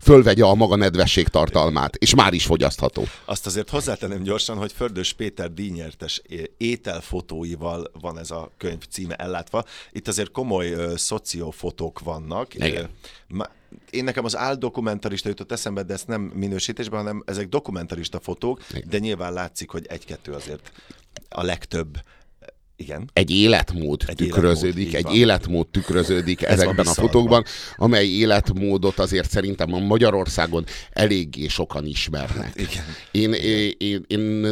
fölvegye 0.00 0.44
a 0.44 0.54
maga 0.54 0.76
nedvesség 0.76 1.28
tartalmát, 1.28 1.96
és 1.96 2.14
már 2.14 2.32
is 2.32 2.44
fogyasztható. 2.44 3.04
Azt 3.24 3.46
azért 3.46 3.70
hozzátenném 3.70 4.22
gyorsan, 4.22 4.56
hogy 4.56 4.72
Fördös 4.72 5.12
Péter 5.12 5.52
díjnyertes 5.52 6.22
ételfotóival 6.56 7.90
van 8.00 8.18
ez 8.18 8.30
a 8.30 8.50
könyv 8.58 8.82
címe 8.90 9.14
ellátva. 9.14 9.64
Itt 9.92 10.08
azért 10.08 10.30
komoly 10.30 10.72
uh, 10.72 10.96
szociófotók 10.96 12.00
vannak. 12.14 12.54
Igen. 12.54 12.90
Én 13.90 14.04
nekem 14.04 14.24
az 14.24 14.36
áldokumentarista 14.36 15.28
jutott 15.28 15.52
eszembe, 15.52 15.82
de 15.82 15.92
ezt 15.92 16.06
nem 16.06 16.20
minősítésben, 16.20 16.98
hanem 16.98 17.22
ezek 17.26 17.48
dokumentarista 17.48 18.20
fotók, 18.20 18.60
Igen. 18.70 18.88
de 18.88 18.98
nyilván 18.98 19.32
látszik, 19.32 19.70
hogy 19.70 19.86
egy-kettő 19.86 20.32
azért 20.32 20.72
a 21.28 21.42
legtöbb 21.42 21.98
igen. 22.76 23.10
Egy 23.12 23.30
életmód 23.30 24.02
egy 24.06 24.14
tükröződik, 24.16 24.86
életmód, 24.86 25.12
egy 25.12 25.18
életmód 25.18 25.66
tükröződik 25.68 26.42
Ez 26.42 26.52
ezekben 26.52 26.86
a 26.86 26.92
fotókban, 26.92 27.44
amely 27.76 28.06
életmódot 28.06 28.98
azért 28.98 29.30
szerintem 29.30 29.74
a 29.74 29.78
Magyarországon 29.78 30.64
eléggé 30.90 31.46
sokan 31.46 31.86
ismernek. 31.86 32.52
Igen. 32.54 32.84
Én, 33.10 33.32
én, 33.32 33.72
én, 33.78 34.04
én 34.06 34.42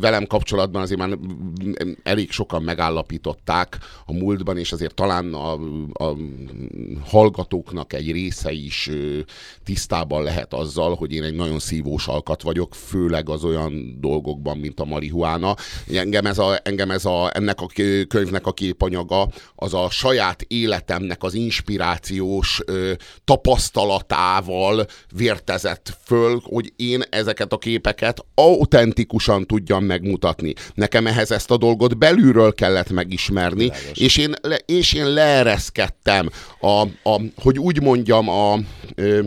velem 0.00 0.26
kapcsolatban 0.26 0.82
azért 0.82 1.00
már 1.00 1.18
elég 2.02 2.30
sokan 2.30 2.62
megállapították 2.62 3.78
a 4.06 4.12
múltban, 4.12 4.58
és 4.58 4.72
azért 4.72 4.94
talán 4.94 5.34
a, 5.34 5.52
a 6.04 6.16
hallgatóknak 7.04 7.92
egy 7.92 8.12
része 8.12 8.52
is 8.52 8.90
tisztában 9.64 10.22
lehet 10.22 10.54
azzal, 10.54 10.94
hogy 10.94 11.12
én 11.12 11.22
egy 11.22 11.34
nagyon 11.34 11.58
szívós 11.58 12.06
alkat 12.06 12.42
vagyok, 12.42 12.74
főleg 12.74 13.28
az 13.28 13.44
olyan 13.44 13.96
dolgokban, 14.00 14.58
mint 14.58 14.80
a 14.80 14.84
marihuána. 14.84 15.54
Engem 15.92 16.26
ez 16.26 16.38
a, 16.38 16.60
engem 16.62 16.90
ez 16.90 17.04
a 17.04 17.30
ennek 17.34 17.55
ennek 17.56 18.04
a 18.04 18.06
könyvnek 18.08 18.46
a 18.46 18.52
képanyaga 18.52 19.28
az 19.54 19.74
a 19.74 19.90
saját 19.90 20.44
életemnek 20.48 21.22
az 21.22 21.34
inspirációs 21.34 22.60
ö, 22.66 22.92
tapasztalatával 23.24 24.86
vértezett 25.12 25.96
föl, 26.04 26.40
hogy 26.44 26.72
én 26.76 27.02
ezeket 27.10 27.52
a 27.52 27.58
képeket 27.58 28.24
autentikusan 28.34 29.46
tudjam 29.46 29.84
megmutatni. 29.84 30.52
Nekem 30.74 31.06
ehhez 31.06 31.30
ezt 31.30 31.50
a 31.50 31.56
dolgot 31.56 31.98
belülről 31.98 32.54
kellett 32.54 32.90
megismerni, 32.90 33.70
és 33.94 34.16
én, 34.16 34.34
le, 34.42 34.58
és 34.66 34.92
én 34.92 35.12
leereszkedtem 35.12 36.30
a, 36.60 36.80
a, 37.02 37.20
hogy 37.36 37.58
úgy 37.58 37.82
mondjam, 37.82 38.28
a, 38.28 38.58
ö, 38.94 39.22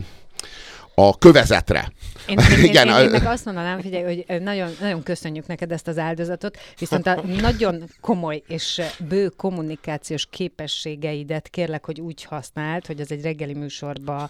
a 0.95 1.17
kövezetre. 1.17 1.91
Én, 2.29 2.37
én, 2.57 2.63
Igen, 2.63 2.87
én, 2.87 2.93
én, 2.93 3.03
én 3.03 3.09
meg 3.09 3.25
azt 3.25 3.45
mondanám, 3.45 3.81
figyelj, 3.81 4.03
hogy 4.03 4.41
nagyon, 4.41 4.69
nagyon 4.79 5.03
köszönjük 5.03 5.47
neked 5.47 5.71
ezt 5.71 5.87
az 5.87 5.97
áldozatot, 5.97 6.57
viszont 6.79 7.07
a 7.07 7.23
nagyon 7.41 7.83
komoly 8.01 8.43
és 8.47 8.81
bő 9.09 9.27
kommunikációs 9.27 10.27
képességeidet 10.29 11.47
kérlek, 11.47 11.85
hogy 11.85 11.99
úgy 11.99 12.23
használd, 12.23 12.85
hogy 12.85 12.99
az 13.01 13.11
egy 13.11 13.21
reggeli 13.21 13.53
műsorba... 13.53 14.29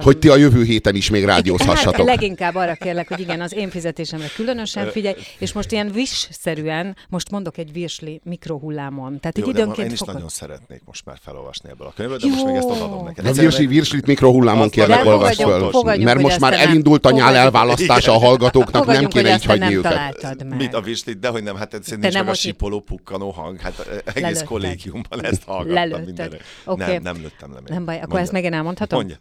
Hogy 0.00 0.18
ti 0.18 0.28
a 0.28 0.36
jövő 0.36 0.64
héten 0.64 0.94
is 0.94 1.10
még 1.10 1.24
rádiózhassatok. 1.24 1.96
Hát 1.96 2.06
leginkább 2.06 2.54
arra 2.54 2.74
kérlek, 2.74 3.08
hogy 3.08 3.20
igen, 3.20 3.40
az 3.40 3.54
én 3.54 3.70
fizetésemre 3.70 4.26
különösen 4.34 4.90
figyelj, 4.90 5.14
és 5.38 5.52
most 5.52 5.72
ilyen 5.72 5.90
visz-szerűen, 5.92 6.96
most 7.08 7.30
mondok 7.30 7.58
egy 7.58 7.72
virsli 7.72 8.20
mikrohullámon. 8.24 9.20
Tehát 9.20 9.38
Jó, 9.38 9.48
időnként 9.48 9.86
én 9.86 9.92
is 9.92 9.98
fogod... 9.98 10.14
nagyon 10.14 10.28
szeretnék 10.28 10.82
most 10.84 11.04
már 11.04 11.16
felolvasni 11.22 11.70
ebből 11.70 11.86
a 11.86 11.92
könyvet, 11.96 12.20
de 12.20 12.26
Jó. 12.26 12.32
most 12.32 12.46
még 12.46 12.54
ezt 12.54 12.68
adom 12.68 13.04
neked. 13.04 13.26
A 13.26 13.32
virsli, 13.32 13.66
virslit 13.66 14.06
mikrohullámon 14.06 14.68
kérlek, 14.68 15.04
olvasd 15.04 15.40
föl. 15.40 15.70
Mert 15.98 16.20
most 16.20 16.40
már 16.40 16.52
elindult 16.52 17.06
a 17.06 17.10
nyál 17.16 17.36
elválasztása 17.36 18.12
a 18.12 18.18
hallgatóknak, 18.18 18.84
Fogadjunk, 18.84 19.12
nem 19.12 19.22
kéne 19.22 19.34
így 19.34 19.44
hagyni 19.44 19.64
nem 19.64 19.74
őket. 19.74 20.44
Meg. 20.44 20.56
Mit 20.56 20.74
a 20.74 20.80
virslit, 20.80 21.18
de 21.18 21.28
hogy 21.28 21.42
nem, 21.42 21.56
hát 21.56 21.74
ez 21.74 21.86
nincs 21.86 22.14
meg 22.14 22.28
a 22.28 22.34
sipoló 22.34 22.80
pukkanó 22.80 23.30
hang, 23.30 23.60
hát 23.60 23.78
eh, 23.78 23.96
egész 24.04 24.22
Lelőtted. 24.22 24.46
kollégiumban 24.46 25.24
ezt 25.24 25.42
hallgattam 25.44 26.02
mindenre. 26.02 26.36
Okay. 26.64 26.92
Nem, 26.92 27.02
nem 27.02 27.16
lőttem 27.16 27.52
le 27.52 27.60
Nem 27.66 27.84
baj, 27.84 28.00
akkor 28.00 28.20
ezt 28.20 28.32
meg 28.32 28.44
én 28.44 28.52
elmondhatom? 28.52 28.98
Mondjad. 28.98 29.18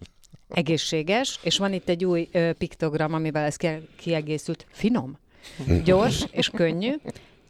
Egészséges, 0.50 1.40
és 1.42 1.58
van 1.58 1.74
itt 1.74 1.90
egy 1.90 2.06
új 2.06 2.28
ö, 2.32 2.54
piktogram, 2.54 3.14
amivel 3.14 3.46
ez 3.46 3.56
kiegészült. 3.98 4.66
Finom, 4.72 5.18
gyors 5.84 6.26
és 6.32 6.50
könnyű, 6.50 6.94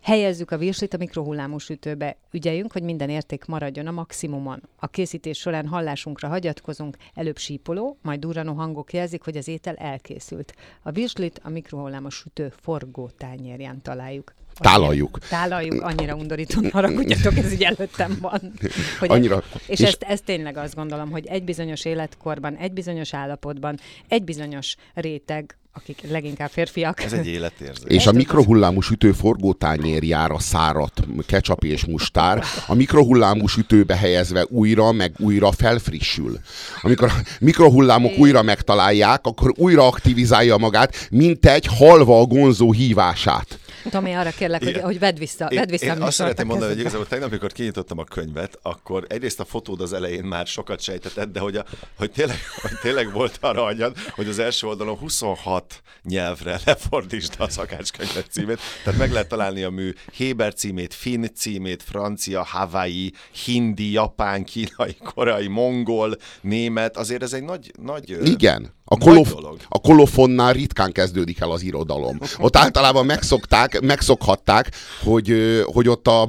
Helyezzük 0.05 0.51
a 0.51 0.57
virslit 0.57 0.93
a 0.93 0.97
mikrohullámú 0.97 1.57
sütőbe. 1.57 2.17
Ügyeljünk, 2.31 2.71
hogy 2.71 2.83
minden 2.83 3.09
érték 3.09 3.45
maradjon 3.45 3.87
a 3.87 3.91
maximumon. 3.91 4.61
A 4.79 4.87
készítés 4.87 5.37
során 5.37 5.67
hallásunkra 5.67 6.27
hagyatkozunk, 6.27 6.97
előbb 7.13 7.37
sípoló, 7.37 7.97
majd 8.01 8.19
durranó 8.19 8.53
hangok 8.53 8.93
jelzik, 8.93 9.23
hogy 9.23 9.37
az 9.37 9.47
étel 9.47 9.75
elkészült. 9.75 10.55
A 10.83 10.91
virslit 10.91 11.39
a 11.43 11.49
mikrohullámú 11.49 12.09
sütő 12.09 12.53
forgó 12.61 13.09
tányérján 13.17 13.81
találjuk. 13.81 14.33
Tálaljuk. 14.53 15.19
Tálaljuk, 15.19 15.81
annyira 15.81 16.15
undorító, 16.15 16.61
haragudjatok, 16.71 17.37
ez 17.37 17.51
így 17.53 17.63
előttem 17.63 18.17
van. 18.21 18.39
Hogy 18.99 19.09
annyira, 19.11 19.43
és, 19.67 19.79
és 19.79 19.81
ezt, 19.81 20.03
ezt 20.03 20.23
tényleg 20.23 20.57
azt 20.57 20.75
gondolom, 20.75 21.11
hogy 21.11 21.25
egy 21.25 21.43
bizonyos 21.43 21.85
életkorban, 21.85 22.55
egy 22.55 22.73
bizonyos 22.73 23.13
állapotban, 23.13 23.79
egy 24.07 24.23
bizonyos 24.23 24.75
réteg 24.93 25.57
akik 25.77 26.01
leginkább 26.09 26.49
férfiak. 26.49 27.03
Ez 27.03 27.13
egy 27.13 27.27
életérzés. 27.27 27.83
És 27.87 28.07
a 28.07 28.11
mikrohullámú 28.11 28.81
sütő 28.81 29.11
forgótányérjára 29.11 30.39
száradt 30.39 31.03
ketchup 31.27 31.63
és 31.63 31.85
mustár, 31.85 32.43
a 32.67 32.73
mikrohullámú 32.73 33.47
sütőbe 33.47 33.95
helyezve 33.95 34.45
újra, 34.49 34.91
meg 34.91 35.13
újra 35.17 35.51
felfrissül. 35.51 36.39
Amikor 36.81 37.07
a 37.07 37.21
mikrohullámok 37.39 38.11
é. 38.11 38.17
újra 38.17 38.41
megtalálják, 38.41 39.25
akkor 39.25 39.53
újra 39.57 39.87
aktivizálja 39.87 40.57
magát, 40.57 41.07
mint 41.11 41.45
egy 41.45 41.65
halva 41.65 42.19
a 42.19 42.25
gonzó 42.25 42.71
hívását. 42.71 43.59
Tomi, 43.89 44.13
arra 44.13 44.29
kérlek, 44.29 44.63
hogy, 44.63 44.77
hogy 44.77 44.99
vedd 44.99 45.17
vissza, 45.17 45.47
vedd 45.55 45.69
vissza 45.69 45.85
én, 45.85 45.91
én 45.91 46.01
azt 46.01 46.15
szeretném 46.15 46.47
mondani, 46.47 46.71
hogy 46.71 46.79
igazából 46.79 47.07
tegnap, 47.07 47.29
amikor 47.29 47.51
kinyitottam 47.51 47.99
a 47.99 48.03
könyvet, 48.03 48.59
akkor 48.61 49.05
egyrészt 49.07 49.39
a 49.39 49.45
fotód 49.45 49.81
az 49.81 49.93
elején 49.93 50.23
már 50.23 50.47
sokat 50.47 50.81
sejtetett, 50.81 51.31
de 51.31 51.39
hogy, 51.39 51.55
a, 51.55 51.65
hogy, 51.97 52.11
tényleg, 52.11 52.37
hogy 52.61 52.79
tényleg 52.81 53.11
volt 53.11 53.37
arra 53.41 53.63
anyag, 53.63 53.95
hogy 54.15 54.27
az 54.27 54.39
első 54.39 54.67
oldalon 54.67 54.97
26 54.97 55.81
nyelvre 56.03 56.59
lefordítsd 56.65 57.33
a 57.37 57.49
szakácskönyvet 57.49 58.25
címét. 58.29 58.59
Tehát 58.83 58.99
meg 58.99 59.11
lehet 59.11 59.27
találni 59.27 59.63
a 59.63 59.69
mű 59.69 59.93
Héber 60.13 60.53
címét, 60.53 60.93
Finn 60.93 61.25
címét, 61.35 61.83
francia, 61.83 62.43
Hawaii, 62.43 63.11
hindi, 63.45 63.91
japán, 63.91 64.43
kínai, 64.43 64.97
koreai, 65.03 65.47
mongol, 65.47 66.17
német. 66.41 66.97
Azért 66.97 67.23
ez 67.23 67.33
egy 67.33 67.43
nagy... 67.43 67.71
nagy 67.81 68.27
Igen. 68.27 68.74
A, 68.87 68.97
kolof, 68.97 69.33
a 69.69 69.79
kolofonnál 69.79 70.53
ritkán 70.53 70.91
kezdődik 70.91 71.39
el 71.39 71.51
az 71.51 71.61
irodalom. 71.61 72.19
Ott 72.37 72.55
általában 72.55 73.05
megszokták, 73.05 73.81
megszokhatták, 73.81 74.71
hogy, 75.03 75.61
hogy 75.65 75.87
ott 75.87 76.07
a 76.07 76.27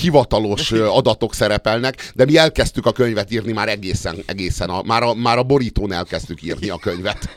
hivatalos 0.00 0.72
adatok 0.72 1.34
szerepelnek, 1.34 2.12
de 2.14 2.24
mi 2.24 2.36
elkezdtük 2.36 2.86
a 2.86 2.92
könyvet 2.92 3.32
írni 3.32 3.52
már 3.52 3.68
egészen, 3.68 4.22
egészen 4.26 4.70
a, 4.70 4.82
már, 4.82 5.02
a, 5.02 5.14
már 5.14 5.38
a 5.38 5.42
borítón 5.42 5.92
elkezdtük 5.92 6.42
írni 6.42 6.68
a 6.68 6.78
könyvet. 6.78 7.28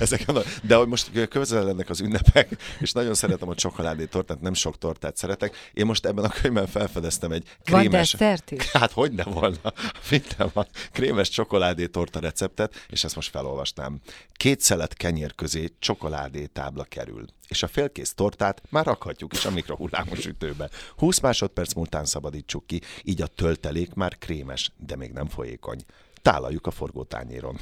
Ezek, 0.00 0.32
de 0.62 0.74
hogy 0.74 0.88
most 0.88 1.28
közelednek 1.28 1.90
az 1.90 2.00
ünnepek, 2.00 2.48
és 2.80 2.92
nagyon 2.92 3.14
szeretem 3.14 3.48
a 3.48 3.54
csokoládé 3.54 4.04
tortát, 4.04 4.40
nem 4.40 4.54
sok 4.54 4.78
tortát 4.78 5.16
szeretek. 5.16 5.70
Én 5.72 5.86
most 5.86 6.06
ebben 6.06 6.24
a 6.24 6.28
könyvben 6.28 6.66
felfedeztem 6.66 7.32
egy 7.32 7.44
krémes... 7.64 8.14
Van? 8.18 8.38
Hát 8.72 8.92
hogy 8.92 9.12
ne 9.12 9.22
volna. 9.22 9.72
Minden 10.10 10.50
van. 10.52 10.66
Krémes 10.92 11.28
csokoládé 11.28 11.86
torta 11.86 12.20
receptet, 12.20 12.74
és 12.88 13.04
ezt 13.04 13.14
most 13.14 13.30
felolvastam 13.30 13.79
nem. 13.80 14.00
Két 14.32 14.60
szelet 14.60 14.94
kenyér 14.94 15.34
közé 15.34 15.68
csokoládé 15.78 16.46
tábla 16.46 16.84
kerül, 16.84 17.24
és 17.48 17.62
a 17.62 17.68
félkész 17.68 18.14
tortát 18.14 18.62
már 18.68 18.86
rakhatjuk 18.86 19.32
is 19.32 19.44
a 19.44 19.50
mikrohullámos 19.50 20.20
sütőbe. 20.20 20.70
20 20.96 21.20
másodperc 21.20 21.72
múltán 21.72 22.04
szabadítsuk 22.04 22.66
ki, 22.66 22.80
így 23.02 23.22
a 23.22 23.26
töltelék 23.26 23.94
már 23.94 24.18
krémes, 24.18 24.70
de 24.76 24.96
még 24.96 25.12
nem 25.12 25.28
folyékony 25.28 25.84
tálaljuk 26.22 26.66
a 26.66 26.70
forgótányéron. 26.70 27.60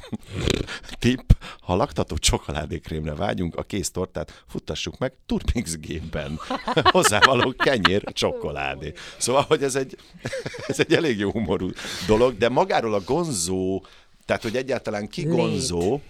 Tipp, 0.99 1.31
ha 1.61 1.75
laktató 1.75 2.17
csokoládékrémre 2.17 3.15
vágyunk, 3.15 3.57
a 3.57 3.63
kész 3.63 3.91
tortát 3.91 4.45
futtassuk 4.49 4.99
meg 4.99 5.13
Turpix 5.27 5.77
gépben. 5.77 6.39
Hozzávaló 6.93 7.55
kenyér, 7.57 8.03
csokoládé. 8.13 8.93
Szóval, 9.19 9.43
hogy 9.43 9.63
ez 9.63 9.75
egy, 9.75 9.99
ez 10.67 10.81
egy 10.81 10.95
elég 10.95 11.19
jó 11.19 11.31
humorú 11.31 11.71
dolog, 12.07 12.37
de 12.37 12.49
magáról 12.49 12.95
a 12.95 13.01
gonzó 13.01 13.85
tehát, 14.29 14.43
hogy 14.43 14.57
egyáltalán 14.57 15.09
ki 15.09 15.23
gonzó, 15.23 16.01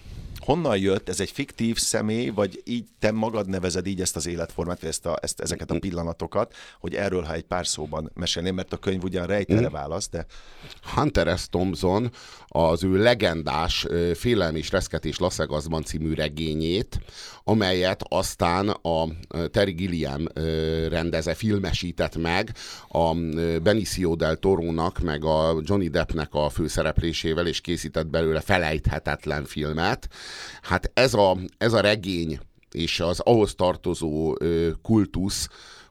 honnan 0.49 0.77
jött, 0.77 1.09
ez 1.09 1.19
egy 1.19 1.31
fiktív 1.31 1.77
személy, 1.77 2.29
vagy 2.29 2.61
így 2.65 2.85
te 2.99 3.11
magad 3.11 3.47
nevezed 3.47 3.87
így 3.87 4.01
ezt 4.01 4.15
az 4.15 4.27
életformát, 4.27 4.79
vagy 4.79 4.89
ezt 4.89 5.05
a, 5.05 5.17
ezt, 5.21 5.39
ezeket 5.39 5.71
a 5.71 5.79
pillanatokat, 5.79 6.55
hogy 6.79 6.95
erről, 6.95 7.21
ha 7.21 7.33
egy 7.33 7.43
pár 7.43 7.67
szóban 7.67 8.11
mesélném, 8.13 8.55
mert 8.55 8.73
a 8.73 8.77
könyv 8.77 9.03
ugyan 9.03 9.25
rejtele 9.25 9.69
mm. 9.69 9.71
válasz, 9.71 10.09
de... 10.09 10.25
Hunter 10.95 11.37
S. 11.37 11.49
Thompson 11.49 12.11
az 12.47 12.83
ő 12.83 12.97
legendás 12.97 13.87
Félelmi 14.13 14.57
és 14.57 14.71
Reszketés 14.71 15.17
Laszegazban 15.17 15.83
című 15.83 16.13
regényét, 16.13 16.99
amelyet 17.43 18.03
aztán 18.07 18.69
a 18.69 19.07
Terry 19.51 19.71
Gilliam 19.71 20.27
rendeze, 20.89 21.33
filmesített 21.33 22.17
meg 22.17 22.53
a 22.87 23.13
Benicio 23.63 24.15
del 24.15 24.35
Torónak, 24.35 24.99
meg 24.99 25.25
a 25.25 25.61
Johnny 25.63 25.87
Deppnek 25.87 26.33
a 26.33 26.49
főszereplésével, 26.49 27.47
és 27.47 27.61
készített 27.61 28.07
belőle 28.07 28.39
felejthetetlen 28.39 29.45
filmet. 29.45 30.09
Hát 30.61 30.91
ez 30.93 31.13
a, 31.13 31.37
ez 31.57 31.73
a 31.73 31.79
regény 31.79 32.39
és 32.71 32.99
az 32.99 33.19
ahhoz 33.19 33.55
tartozó 33.55 34.37
kultusz, 34.81 35.47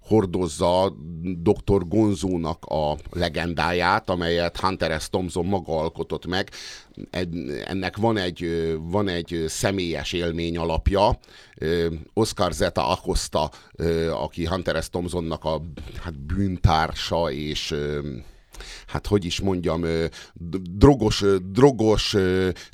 hordozza 0.08 0.96
dr. 1.22 1.88
Gonzónak 1.88 2.64
a 2.64 2.96
legendáját, 3.10 4.10
amelyet 4.10 4.56
Hunter 4.56 5.00
S. 5.00 5.08
Thompson 5.08 5.46
maga 5.46 5.78
alkotott 5.78 6.26
meg. 6.26 6.50
Ennek 7.64 7.96
van 7.96 8.16
egy, 8.16 8.72
van 8.80 9.08
egy 9.08 9.44
személyes 9.46 10.12
élmény 10.12 10.58
alapja. 10.58 11.18
Oscar 12.14 12.52
Zeta 12.52 12.88
Acosta, 12.88 13.50
aki 14.12 14.46
Hunter 14.46 14.82
S. 14.82 14.90
Thompsonnak 14.90 15.44
a 15.44 15.62
hát 16.02 16.18
bűntársa 16.20 17.30
és 17.30 17.74
hát 18.86 19.06
hogy 19.06 19.24
is 19.24 19.40
mondjam, 19.40 19.84
drogos, 20.70 21.24
drogos 21.52 22.16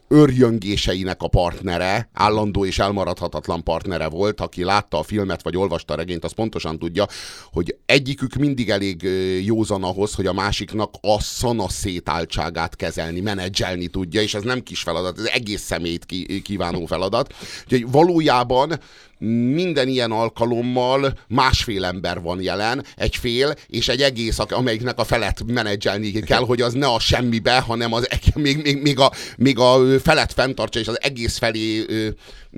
örjöngéseinek 0.09 1.23
a 1.23 1.29
partnere, 1.29 2.11
állandó 2.13 2.65
és 2.65 2.79
elmaradhatatlan 2.79 3.63
partnere 3.63 4.09
volt, 4.09 4.41
aki 4.41 4.65
látta 4.65 4.99
a 4.99 5.03
filmet, 5.03 5.43
vagy 5.43 5.57
olvasta 5.57 5.93
a 5.93 5.97
regényt, 5.97 6.25
az 6.25 6.33
pontosan 6.33 6.79
tudja, 6.79 7.07
hogy 7.53 7.77
egyikük 7.87 8.35
mindig 8.35 8.71
elég 8.71 9.03
józan 9.45 9.83
ahhoz, 9.83 10.15
hogy 10.15 10.27
a 10.27 10.33
másiknak 10.33 10.95
a 11.01 11.21
szana 11.21 11.69
szétáltságát 11.69 12.77
kezelni, 12.77 13.21
menedzselni 13.21 13.87
tudja, 13.87 14.23
és 14.23 14.35
ez 14.35 14.43
nem 14.43 14.63
kis 14.63 14.83
feladat, 14.83 15.19
ez 15.19 15.25
egész 15.25 15.63
szemét 15.63 16.07
kívánó 16.43 16.87
feladat. 16.87 17.35
Úgyhogy 17.65 17.91
valójában 17.91 18.81
minden 19.19 19.89
ilyen 19.89 20.11
alkalommal 20.11 21.19
másfél 21.29 21.85
ember 21.85 22.21
van 22.21 22.43
jelen, 22.43 22.85
egy 22.97 23.17
fél, 23.17 23.55
és 23.67 23.89
egy 23.89 24.01
egész, 24.01 24.39
amelyiknek 24.39 24.99
a 24.99 25.05
felet 25.05 25.43
menedzselni 25.47 26.11
kell, 26.11 26.45
hogy 26.45 26.61
az 26.61 26.73
ne 26.73 26.87
a 26.87 26.99
semmibe, 26.99 27.59
hanem 27.59 27.93
az 27.93 28.09
még, 28.35 28.63
még, 28.63 28.83
még, 28.83 28.99
a, 28.99 29.13
még 29.37 29.59
a 29.59 29.99
felet 30.03 30.33
fenntartsa, 30.33 30.79
és 30.79 30.89
az 30.89 31.03
egész 31.03 31.39
felé 31.39 31.85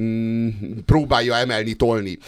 mm, 0.00 0.48
próbálja 0.86 1.36
emelni, 1.36 1.74
tolni. 1.74 2.18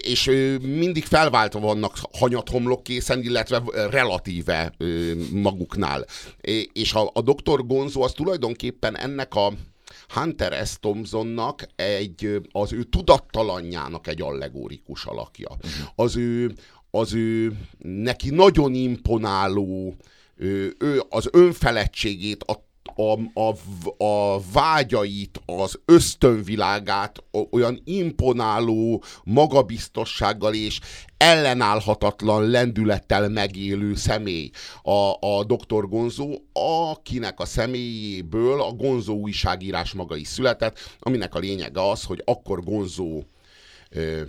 És 0.00 0.30
mindig 0.62 1.04
felváltva 1.04 1.60
vannak 1.60 1.96
hanyathomlok 2.12 2.82
készen, 2.82 3.22
illetve 3.22 3.62
relatíve 3.90 4.72
maguknál. 5.32 6.06
És 6.72 6.92
a, 6.92 7.10
a 7.12 7.20
doktor 7.20 7.66
Gonzo 7.66 8.00
az 8.00 8.12
tulajdonképpen 8.12 8.98
ennek 8.98 9.34
a 9.34 9.52
Hunter 10.12 10.66
S. 10.66 10.78
Thompsonnak 10.78 11.66
egy, 11.76 12.40
az 12.52 12.72
ő 12.72 12.82
tudattalanjának 12.82 14.06
egy 14.06 14.22
allegórikus 14.22 15.04
alakja. 15.04 15.48
Uh-huh. 15.50 15.90
Az 15.94 16.16
ő, 16.16 16.52
az 16.90 17.14
ő 17.14 17.52
neki 17.78 18.30
nagyon 18.30 18.74
imponáló, 18.74 19.96
ő, 20.36 20.74
ő 20.78 21.02
az 21.08 21.28
önfeledtségét, 21.32 22.42
a 22.42 22.68
a, 22.94 23.40
a, 23.40 23.54
a 24.04 24.40
vágyait, 24.52 25.40
az 25.46 25.80
ösztönvilágát 25.84 27.24
olyan 27.50 27.80
imponáló 27.84 29.02
magabiztossággal 29.24 30.54
és 30.54 30.80
ellenállhatatlan 31.16 32.50
lendülettel 32.50 33.28
megélő 33.28 33.94
személy 33.94 34.50
a, 34.82 35.26
a 35.26 35.44
Dr. 35.44 35.88
Gonzó, 35.88 36.34
akinek 36.52 37.40
a 37.40 37.44
személyéből 37.44 38.62
a 38.62 38.72
Gonzó 38.72 39.14
újságírás 39.14 39.92
maga 39.92 40.16
is 40.16 40.28
született, 40.28 40.78
aminek 40.98 41.34
a 41.34 41.38
lényege 41.38 41.88
az, 41.88 42.04
hogy 42.04 42.22
akkor 42.24 42.64
Gonzó 42.64 43.22
ö, 43.90 44.20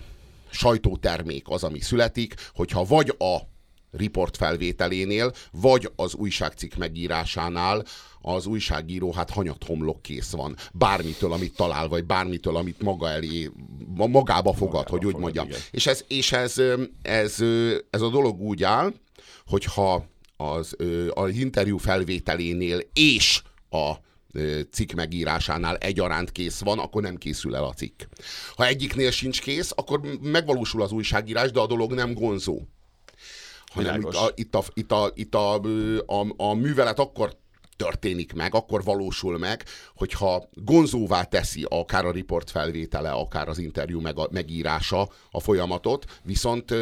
sajtótermék 0.50 1.50
az, 1.50 1.64
ami 1.64 1.80
születik, 1.80 2.34
hogyha 2.54 2.84
vagy 2.84 3.16
a 3.18 3.51
riport 3.92 4.38
felvételénél, 4.38 5.34
vagy 5.52 5.92
az 5.96 6.14
újságcikk 6.14 6.76
megírásánál 6.76 7.84
az 8.22 8.46
újságíró 8.46 9.12
hát 9.12 9.30
hanyat 9.30 9.64
homlok 9.64 10.02
kész 10.02 10.32
van. 10.32 10.56
Bármitől, 10.74 11.32
amit 11.32 11.56
talál, 11.56 11.88
vagy 11.88 12.06
bármitől, 12.06 12.56
amit 12.56 12.82
maga 12.82 13.10
elé, 13.10 13.52
magába 13.96 14.54
fogad, 14.54 14.74
magába 14.74 14.90
hogy 14.90 15.06
úgy 15.06 15.12
fogad, 15.12 15.22
mondjam. 15.22 15.48
Igen. 15.48 15.60
És, 15.72 15.88
ez, 15.88 16.04
és 16.08 16.32
ez, 16.32 16.62
ez, 17.02 17.36
ez 17.90 18.02
a 18.02 18.10
dolog 18.10 18.42
úgy 18.42 18.64
áll, 18.64 18.94
hogyha 19.46 20.06
az, 20.38 20.76
az 21.10 21.30
interjú 21.30 21.78
felvételénél 21.78 22.80
és 22.94 23.42
a 23.70 23.94
cikk 24.72 24.92
megírásánál 24.92 25.76
egyaránt 25.78 26.32
kész 26.32 26.60
van, 26.60 26.80
akkor 26.80 27.02
nem 27.02 27.16
készül 27.16 27.56
el 27.56 27.64
a 27.64 27.74
cikk. 27.74 28.02
Ha 28.56 28.66
egyiknél 28.66 29.12
sincs 29.12 29.42
kész, 29.42 29.72
akkor 29.76 30.02
megvalósul 30.22 30.82
az 30.82 30.92
újságírás, 30.92 31.52
de 31.52 31.60
a 31.60 31.68
dolog 31.68 31.94
nem 31.94 32.14
gonzó. 32.14 32.62
Hanem 33.72 34.02
itt 34.02 34.14
a, 34.16 34.32
itt, 34.36 34.56
a, 34.56 34.64
itt, 34.74 34.92
a, 34.92 35.12
itt 35.14 35.36
a, 35.36 35.54
a, 36.06 36.34
a 36.38 36.54
művelet 36.54 37.00
akkor 37.00 37.40
történik 37.76 38.34
meg, 38.34 38.56
akkor 38.56 38.84
valósul 38.84 39.38
meg, 39.38 39.64
hogyha 39.96 40.50
gonzóvá 40.54 41.24
teszi 41.24 41.66
akár 41.70 42.06
a 42.06 42.12
riport 42.12 42.52
felvétele, 42.52 43.12
akár 43.12 43.48
az 43.48 43.58
interjú 43.58 44.00
meg 44.00 44.18
a, 44.20 44.28
megírása 44.32 45.10
a 45.32 45.40
folyamatot, 45.40 46.06
viszont 46.24 46.74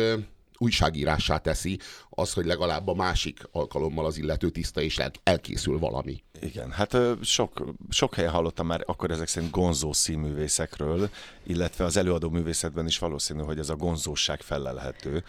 újságírássá 0.59 1.37
teszi 1.37 1.79
az, 2.09 2.33
hogy 2.33 2.45
legalább 2.45 2.87
a 2.87 2.93
másik 2.93 3.39
alkalommal 3.51 4.05
az 4.05 4.17
illető 4.17 4.49
tiszta 4.49 4.81
és 4.81 4.99
elkészül 5.23 5.79
valami. 5.79 6.23
Igen, 6.41 6.71
hát 6.71 6.97
sok, 7.21 7.65
sok 7.89 8.15
helyen 8.15 8.31
hallottam 8.31 8.67
már 8.67 8.83
akkor 8.85 9.11
ezek 9.11 9.27
szerint 9.27 9.51
gonzó 9.51 9.93
színművészekről, 9.93 11.09
illetve 11.43 11.85
az 11.85 11.97
előadó 11.97 12.29
művészetben 12.29 12.85
is 12.85 12.97
valószínű, 12.97 13.41
hogy 13.41 13.59
ez 13.59 13.69
a 13.69 13.75
gonzóság 13.75 14.41
felelhető. 14.41 15.23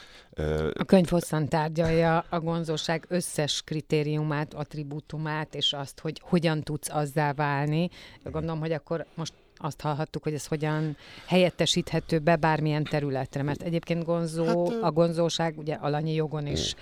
A 0.74 0.84
könyv 0.84 1.08
hosszan 1.08 1.48
tárgyalja 1.48 2.24
a 2.28 2.40
gonzóság 2.40 3.04
összes 3.08 3.62
kritériumát, 3.62 4.54
attribútumát, 4.54 5.54
és 5.54 5.72
azt, 5.72 6.00
hogy 6.00 6.20
hogyan 6.24 6.62
tudsz 6.62 6.88
azzá 6.90 7.32
válni. 7.32 7.90
Gondolom, 8.24 8.60
hogy 8.60 8.72
akkor 8.72 9.06
most 9.14 9.32
azt 9.60 9.80
hallhattuk, 9.80 10.22
hogy 10.22 10.34
ez 10.34 10.46
hogyan 10.46 10.96
helyettesíthető 11.26 12.18
be 12.18 12.36
bármilyen 12.36 12.84
területre, 12.84 13.42
mert 13.42 13.62
egyébként 13.62 14.04
gonzó, 14.04 14.68
hát, 14.70 14.82
a 14.82 14.90
gonzóság 14.90 15.58
ugye 15.58 15.74
alanyi 15.74 16.14
jogon 16.14 16.46
is 16.46 16.74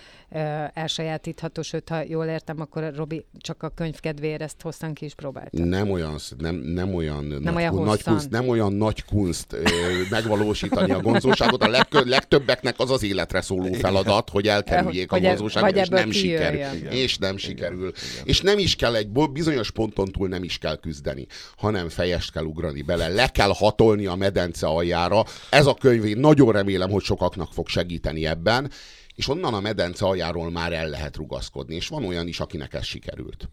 elsajátítható, 0.74 1.62
sőt, 1.62 1.88
ha 1.88 2.02
jól 2.08 2.26
értem, 2.26 2.60
akkor 2.60 2.92
Robi 2.94 3.24
csak 3.38 3.62
a 3.62 3.68
könyv 3.68 4.00
kedvéért 4.00 4.42
ezt 4.42 4.62
hosszan 4.62 4.94
ki 4.94 5.04
is 5.04 5.14
próbálta. 5.14 5.64
Nem 5.64 5.90
olyan, 5.90 6.16
nem, 6.38 6.54
nem 6.54 6.94
olyan, 6.94 7.24
nem 7.24 7.42
nagy, 7.42 7.54
olyan 7.54 7.74
nagy 7.74 8.02
kunst, 8.02 8.30
nem 8.30 8.48
olyan 8.48 8.72
nagy 8.72 9.04
kunst 9.04 9.52
ö, 9.52 9.62
megvalósítani 10.10 10.92
a 10.92 11.00
gonzóságot. 11.00 11.62
A 11.62 11.68
leg, 11.68 11.86
legtöbbeknek 11.90 12.74
az 12.78 12.90
az 12.90 13.02
életre 13.02 13.40
szóló 13.40 13.72
feladat, 13.72 14.30
hogy 14.30 14.48
elkerüljék 14.48 15.10
hogy, 15.10 15.24
a 15.24 15.28
gonzóságot, 15.28 15.76
és 15.76 15.88
nem 15.88 16.10
sikerül. 16.10 16.90
És 16.90 17.18
nem 17.18 17.36
sikerül. 17.36 17.78
Igen. 17.78 18.24
És 18.24 18.40
nem 18.40 18.58
is 18.58 18.76
kell 18.76 18.94
egy 18.94 19.08
bizonyos 19.32 19.70
ponton 19.70 20.12
túl 20.12 20.28
nem 20.28 20.42
is 20.42 20.58
kell 20.58 20.76
küzdeni, 20.76 21.26
hanem 21.56 21.88
fejest 21.88 22.32
kell 22.32 22.44
ugrani 22.44 22.67
bele, 22.82 23.08
le 23.08 23.28
kell 23.28 23.52
hatolni 23.54 24.06
a 24.06 24.14
medence 24.14 24.66
aljára. 24.66 25.24
Ez 25.50 25.66
a 25.66 25.74
könyv, 25.74 26.04
én 26.04 26.18
nagyon 26.18 26.52
remélem, 26.52 26.90
hogy 26.90 27.02
sokaknak 27.02 27.52
fog 27.52 27.68
segíteni 27.68 28.26
ebben, 28.26 28.70
és 29.14 29.28
onnan 29.28 29.54
a 29.54 29.60
medence 29.60 30.04
aljáról 30.04 30.50
már 30.50 30.72
el 30.72 30.88
lehet 30.88 31.16
rugaszkodni, 31.16 31.74
és 31.74 31.88
van 31.88 32.04
olyan 32.04 32.28
is, 32.28 32.40
akinek 32.40 32.74
ez 32.74 32.84
sikerült. 32.84 33.48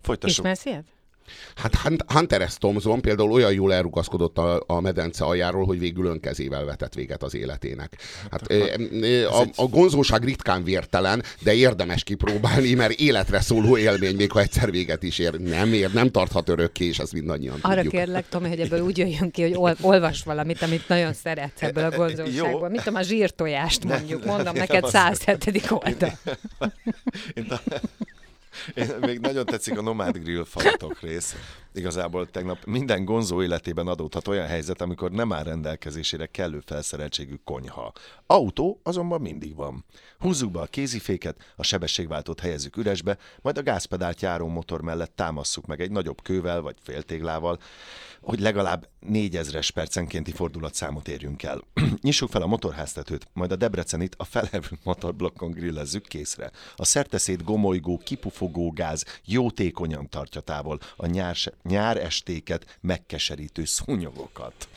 Folytassuk. 0.00 0.38
Ismersz 0.38 0.64
ilyet? 0.64 0.84
Hát 1.54 1.74
Hunter 2.06 2.48
S. 2.48 2.54
Thompson 2.54 3.00
például 3.00 3.30
olyan 3.30 3.52
jól 3.52 3.72
elrugaszkodott 3.74 4.38
a, 4.38 4.62
a 4.66 4.80
medence 4.80 5.24
aljáról, 5.24 5.64
hogy 5.64 5.78
végül 5.78 6.06
önkezével 6.06 6.64
vetett 6.64 6.94
véget 6.94 7.22
az 7.22 7.34
életének. 7.34 7.96
Hát 8.30 8.52
a, 9.30 9.46
a 9.54 9.66
gonzóság 9.66 10.24
ritkán 10.24 10.64
vértelen, 10.64 11.22
de 11.42 11.54
érdemes 11.54 12.02
kipróbálni, 12.02 12.74
mert 12.74 12.92
életre 12.92 13.40
szóló 13.40 13.76
élmény, 13.76 14.16
még 14.16 14.32
ha 14.32 14.40
egyszer 14.40 14.70
véget 14.70 15.02
is 15.02 15.18
ér. 15.18 15.32
Nem 15.40 15.72
ér, 15.72 15.92
nem 15.92 16.10
tarthat 16.10 16.48
örökké, 16.48 16.84
és 16.84 16.98
ezt 16.98 17.12
mindannyian 17.12 17.58
Arra 17.60 17.74
tudjuk. 17.74 17.92
kérlek, 17.92 18.28
Tomi, 18.28 18.48
hogy 18.48 18.60
ebből 18.60 18.80
úgy 18.80 18.98
jöjjön 18.98 19.30
ki, 19.30 19.42
hogy 19.42 19.54
ol, 19.56 19.76
olvas 19.80 20.22
valamit, 20.22 20.62
amit 20.62 20.88
nagyon 20.88 21.12
szeretsz 21.12 21.62
ebből 21.62 21.84
a 21.84 21.90
gonzóságból. 21.90 22.68
Mit 22.68 22.82
tudom, 22.82 22.98
a 22.98 23.02
zsírtojást 23.02 23.84
mondjuk, 23.84 24.24
mondom 24.24 24.54
neked 24.54 24.86
107. 24.86 25.70
oldal. 25.70 26.18
Én, 27.34 27.46
még 29.00 29.18
nagyon 29.18 29.44
tetszik 29.44 29.78
a 29.78 29.82
Nomad 29.82 30.18
Grill 30.18 30.44
falatok 30.44 31.00
rész. 31.00 31.36
Igazából 31.74 32.30
tegnap 32.30 32.64
minden 32.64 33.04
gonzó 33.04 33.42
életében 33.42 33.86
adódhat 33.86 34.28
olyan 34.28 34.46
helyzet, 34.46 34.80
amikor 34.80 35.10
nem 35.10 35.32
áll 35.32 35.42
rendelkezésére 35.42 36.26
kellő 36.26 36.60
felszereltségű 36.66 37.34
konyha. 37.44 37.92
Autó 38.26 38.80
azonban 38.82 39.20
mindig 39.20 39.54
van. 39.54 39.84
Húzzuk 40.18 40.50
be 40.50 40.60
a 40.60 40.66
kéziféket, 40.66 41.52
a 41.56 41.62
sebességváltót 41.62 42.40
helyezzük 42.40 42.76
üresbe, 42.76 43.18
majd 43.42 43.58
a 43.58 43.62
gázpedált 43.62 44.20
járó 44.20 44.46
motor 44.46 44.82
mellett 44.82 45.16
támasszuk 45.16 45.66
meg 45.66 45.80
egy 45.80 45.90
nagyobb 45.90 46.22
kővel 46.22 46.60
vagy 46.60 46.76
féltéglával, 46.82 47.58
hogy 48.24 48.40
legalább 48.40 48.88
4000-es 49.08 49.68
percenkénti 49.74 50.32
fordulatszámot 50.32 51.08
érjünk 51.08 51.42
el. 51.42 51.60
Nyissuk 52.02 52.30
fel 52.30 52.42
a 52.42 52.46
motorháztetőt, 52.46 53.28
majd 53.32 53.52
a 53.52 53.56
Debrecenit 53.56 54.14
a 54.18 54.24
felhevült 54.24 54.84
motorblokkon 54.90 55.50
grillezzük 55.50 56.06
készre. 56.06 56.50
A 56.76 56.84
szerteszét 56.84 57.44
gomolygó, 57.44 58.00
kipufogó 58.04 58.70
gáz 58.70 59.04
jótékonyan 59.24 60.08
tartja 60.08 60.40
távol 60.40 60.78
a 60.96 61.06
nyár, 61.06 61.36
nyár 61.62 61.96
estéket 61.96 62.78
megkeserítő 62.80 63.64
szúnyogokat. 63.64 64.68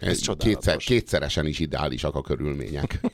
Ez 0.00 0.20
kétszer, 0.38 0.76
kétszeresen 0.76 1.46
is 1.46 1.58
ideálisak 1.58 2.14
a 2.14 2.22
körülmények. 2.22 3.00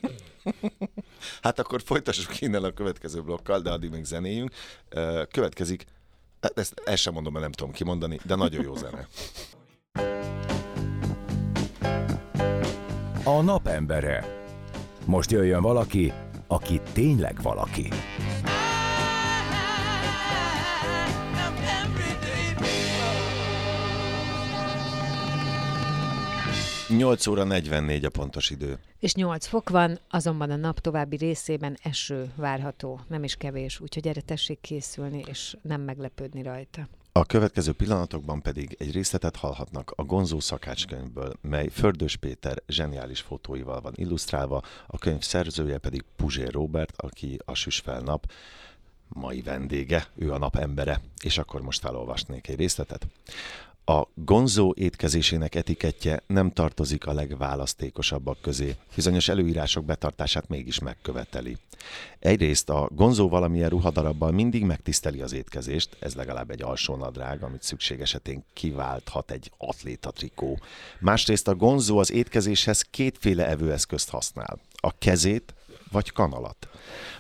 hát 1.42 1.59
akkor 1.59 1.83
folytassuk 1.83 2.40
innen 2.40 2.64
a 2.64 2.70
következő 2.70 3.22
blokkal, 3.22 3.61
de 3.61 3.70
addig 3.70 3.90
még 3.90 4.05
zenéjünk. 4.05 4.51
Következik, 5.31 5.85
ezt, 6.55 6.83
ezt 6.85 7.03
sem 7.03 7.12
mondom, 7.12 7.33
mert 7.33 7.44
nem 7.44 7.53
tudom 7.53 7.72
kimondani, 7.72 8.20
de 8.25 8.35
nagyon 8.35 8.62
jó 8.62 8.77
zene. 8.77 9.09
A 13.28 13.42
napembere. 13.42 14.44
Most 15.04 15.30
jöjjön 15.30 15.62
valaki, 15.62 16.12
aki 16.46 16.80
tényleg 16.92 17.42
valaki. 17.42 17.88
8 26.88 27.26
óra 27.26 27.44
44 27.44 28.04
a 28.04 28.10
pontos 28.10 28.50
idő. 28.50 28.78
És 28.98 29.14
8 29.14 29.46
fok 29.46 29.70
van, 29.70 29.98
azonban 30.10 30.50
a 30.50 30.56
nap 30.56 30.78
további 30.78 31.16
részében 31.16 31.76
eső 31.82 32.32
várható, 32.36 33.00
nem 33.08 33.24
is 33.24 33.36
kevés, 33.36 33.80
úgyhogy 33.80 34.06
erre 34.06 34.20
tessék 34.20 34.60
készülni, 34.60 35.22
és 35.28 35.56
nem 35.62 35.80
meglepődni 35.80 36.42
rajta. 36.42 36.88
A 37.16 37.24
következő 37.24 37.72
pillanatokban 37.72 38.42
pedig 38.42 38.76
egy 38.79 38.92
részletet 38.92 39.37
hallhatnak 39.37 39.92
a 39.96 40.05
Gonzó 40.05 40.40
szakácskönyvből, 40.40 41.33
mely 41.40 41.68
Fördös 41.68 42.16
Péter 42.16 42.62
zseniális 42.68 43.20
fotóival 43.20 43.81
van 43.81 43.92
illusztrálva, 43.94 44.62
a 44.87 44.98
könyv 44.98 45.22
szerzője 45.22 45.79
pedig 45.79 46.05
Puzsér 46.16 46.52
Robert, 46.52 46.92
aki 46.96 47.38
a 47.44 47.55
Süsfel 47.55 48.00
nap 48.00 48.31
mai 49.09 49.42
vendége, 49.42 50.07
ő 50.14 50.33
a 50.33 50.38
nap 50.38 50.57
embere, 50.57 51.00
és 51.22 51.38
akkor 51.38 51.61
most 51.61 51.81
felolvasnék 51.81 52.48
egy 52.48 52.57
részletet. 52.57 53.07
A 53.88 54.09
gonzó 54.14 54.75
étkezésének 54.77 55.55
etikettje 55.55 56.22
nem 56.27 56.51
tartozik 56.51 57.07
a 57.07 57.12
legválasztékosabbak 57.12 58.40
közé, 58.40 58.77
bizonyos 58.94 59.29
előírások 59.29 59.85
betartását 59.85 60.49
mégis 60.49 60.79
megköveteli. 60.79 61.57
Egyrészt 62.18 62.70
a 62.70 62.88
gonzó 62.92 63.29
valamilyen 63.29 63.68
ruhadarabbal 63.68 64.31
mindig 64.31 64.64
megtiszteli 64.64 65.20
az 65.20 65.33
étkezést, 65.33 65.96
ez 66.01 66.14
legalább 66.14 66.51
egy 66.51 66.62
alsónadrág, 66.62 67.42
amit 67.42 67.62
szükség 67.62 68.01
esetén 68.01 68.44
kiválthat 68.53 69.31
egy 69.31 69.51
atléta 69.59 70.11
trikó. 70.11 70.59
Másrészt 71.01 71.49
a 71.49 71.55
gonzó 71.55 71.99
az 71.99 72.12
étkezéshez 72.12 72.83
kétféle 72.83 73.46
evőeszközt 73.46 74.11
használ. 74.11 74.59
A 74.75 74.99
kezét 74.99 75.55
vagy 75.90 76.12
kanalat. 76.12 76.68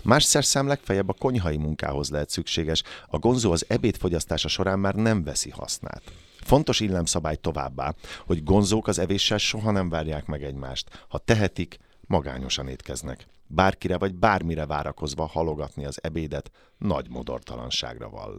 Más 0.04 0.24
szerszám 0.24 0.66
legfeljebb 0.66 1.08
a 1.08 1.12
konyhai 1.18 1.56
munkához 1.56 2.10
lehet 2.10 2.30
szükséges, 2.30 2.82
a 3.08 3.18
gonzó 3.18 3.52
az 3.52 3.64
ebéd 3.68 3.96
fogyasztása 3.96 4.48
során 4.48 4.78
már 4.78 4.94
nem 4.94 5.24
veszi 5.24 5.50
hasznát. 5.50 6.02
Fontos 6.46 6.80
illemszabály 6.80 7.36
továbbá, 7.36 7.94
hogy 8.26 8.42
gonzók 8.42 8.86
az 8.88 8.98
evéssel 8.98 9.38
soha 9.38 9.70
nem 9.70 9.88
várják 9.88 10.26
meg 10.26 10.42
egymást. 10.42 11.06
Ha 11.08 11.18
tehetik, 11.18 11.78
magányosan 12.00 12.68
étkeznek. 12.68 13.26
Bárkire 13.46 13.98
vagy 13.98 14.14
bármire 14.14 14.66
várakozva 14.66 15.26
halogatni 15.26 15.84
az 15.84 15.98
ebédet 16.02 16.50
nagy 16.78 17.08
modortalanságra 17.10 18.08
vall. 18.08 18.38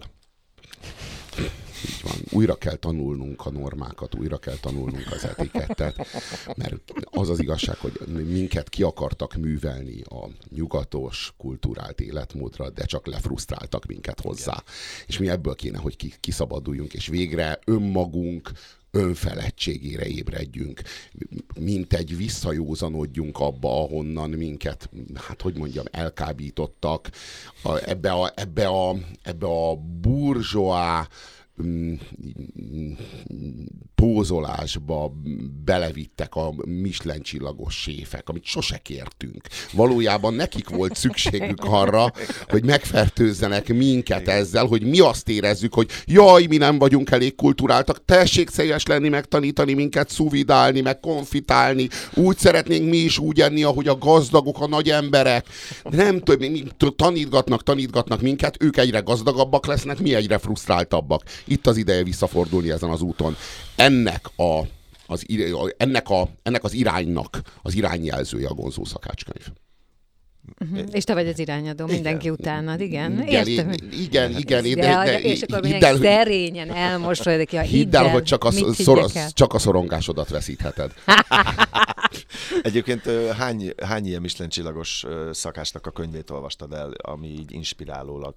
Így 1.86 2.02
van. 2.04 2.14
Újra 2.32 2.56
kell 2.56 2.76
tanulnunk 2.76 3.46
a 3.46 3.52
normákat, 3.52 4.16
újra 4.16 4.38
kell 4.38 4.56
tanulnunk 4.56 5.12
az 5.12 5.26
etikettet, 5.26 6.08
mert 6.56 6.76
az 7.04 7.30
az 7.30 7.40
igazság, 7.40 7.76
hogy 7.76 8.26
minket 8.26 8.70
ki 8.70 8.84
akartak 8.84 9.36
művelni 9.36 10.02
a 10.02 10.30
nyugatos, 10.50 11.34
kulturált 11.38 12.02
életmódra, 12.02 12.70
de 12.70 12.86
csak 12.86 13.08
lefrusztráltak 13.08 13.86
minket 13.86 14.22
hozzá. 14.22 14.52
Igen. 14.52 14.74
És 15.08 15.18
mi 15.18 15.30
ebből 15.30 15.56
kéne, 15.56 15.78
hogy 15.78 16.20
kiszabaduljunk, 16.20 16.94
és 16.94 17.08
végre 17.08 17.60
önmagunk, 17.66 18.52
önfeledtségére 18.92 20.06
ébredjünk, 20.06 20.82
mint 21.60 21.94
egy 21.94 22.18
visszajózanodjunk 22.18 23.40
abba, 23.40 23.84
ahonnan 23.84 24.30
minket, 24.30 24.90
hát 25.16 25.42
hogy 25.42 25.58
mondjam, 25.58 25.86
elkábítottak, 25.92 27.10
a, 27.64 27.90
ebbe, 27.90 28.12
a, 28.12 28.32
ebbe, 28.36 28.68
a, 28.68 28.96
ebbe 29.22 29.46
a 29.46 29.76
burzsóá, 29.76 31.00
mm, 31.02 31.06
pózolásba 33.96 35.14
belevittek 35.66 36.36
a 36.36 36.54
Michelin 36.66 37.22
csillagos 37.22 37.82
séfek, 37.82 38.30
amit 38.30 38.44
sose 38.44 38.78
kértünk. 38.78 39.48
Valójában 39.72 40.34
nekik 40.34 40.70
volt 40.70 40.96
szükségük 40.96 41.64
arra, 41.64 42.12
hogy 42.48 42.66
megfertőzzenek 42.66 43.68
minket 43.74 44.28
ezzel, 44.28 44.66
hogy 44.66 44.84
mi 44.84 45.00
azt 45.00 45.30
érezzük, 45.30 45.74
hogy 45.74 45.90
jaj, 46.06 46.46
mi 46.46 46.58
nem 46.58 46.78
vagyunk 46.78 47.12
elég 47.12 47.36
kulturáltak, 47.36 48.06
tessék 48.06 48.50
szeljes 48.50 48.86
lenni, 48.86 49.10
megtanítani 49.10 49.74
minket 49.74 50.10
szuvidálni, 50.10 50.82
meg 50.82 51.00
konfitálni, 51.00 51.88
úgy 52.14 52.38
szeretnénk 52.38 52.90
mi 52.90 52.98
is 52.98 53.18
úgy 53.18 53.42
enni, 53.42 53.64
ahogy 53.64 53.88
a 53.88 53.98
gazdagok, 53.98 54.62
a 54.62 54.68
nagy 54.68 54.90
emberek. 54.90 55.48
Nem 55.84 56.20
több, 56.20 56.96
tanítgatnak, 56.96 57.64
tanítgatnak 57.64 58.22
minket, 58.22 58.64
ők 58.64 58.78
egyre 58.78 59.00
gazdagabbak 59.00 59.66
lesznek, 59.66 60.00
mi 60.00 60.14
egyre 60.14 60.38
frusztráltabbak. 60.38 61.24
Itt 61.48 61.68
az 61.68 61.78
ideje 61.78 62.04
visszafordulni 62.04 62.72
ezen 62.72 62.90
az 62.90 63.02
úton. 63.02 63.36
Ennek 63.76 64.28
a 64.36 64.62
az, 65.08 65.26
ennek, 65.78 66.10
a, 66.10 66.30
ennek 66.44 66.64
az 66.64 66.74
iránynak 66.74 67.42
az 67.62 67.76
irányjelzője 67.76 68.48
a 68.48 68.54
Gonzó 68.54 68.86
szakácskönyv. 68.86 69.48
Uh-huh. 70.60 70.88
És 70.92 71.04
te 71.04 71.14
vagy 71.14 71.28
az 71.28 71.40
irányadó, 71.40 71.84
igen. 71.84 71.96
mindenki 71.96 72.30
utánad, 72.30 72.82
igen? 72.82 73.22
Igen, 73.28 73.48
Értem. 73.48 73.72
igen, 73.92 74.36
igen. 74.36 74.64
De, 74.64 74.76
de, 74.76 75.04
de, 75.04 75.20
és 75.20 75.42
akkor 75.42 75.66
hidd 75.66 75.84
el, 75.84 75.98
szerényen 75.98 76.72
elmosolyodik, 76.72 77.52
ha 77.52 77.62
hidd 77.62 77.96
el, 77.96 78.10
hogy 78.10 78.24
csak 78.24 78.44
a, 78.44 78.52
szor, 78.52 79.12
csak 79.32 79.54
a 79.54 79.60
szorongásodat 79.60 80.30
veszítheted. 80.30 80.92
Egyébként 82.62 83.10
hány, 83.38 83.74
hány 83.84 84.06
ilyen 84.06 84.22
Michelin 84.22 84.50
csillagos 84.50 85.06
szakásnak 85.32 85.86
a 85.86 85.92
könyvét 85.92 86.30
olvastad 86.30 86.74
el, 86.74 86.92
ami 86.92 87.28
így 87.28 87.52
inspirálólag 87.52 88.36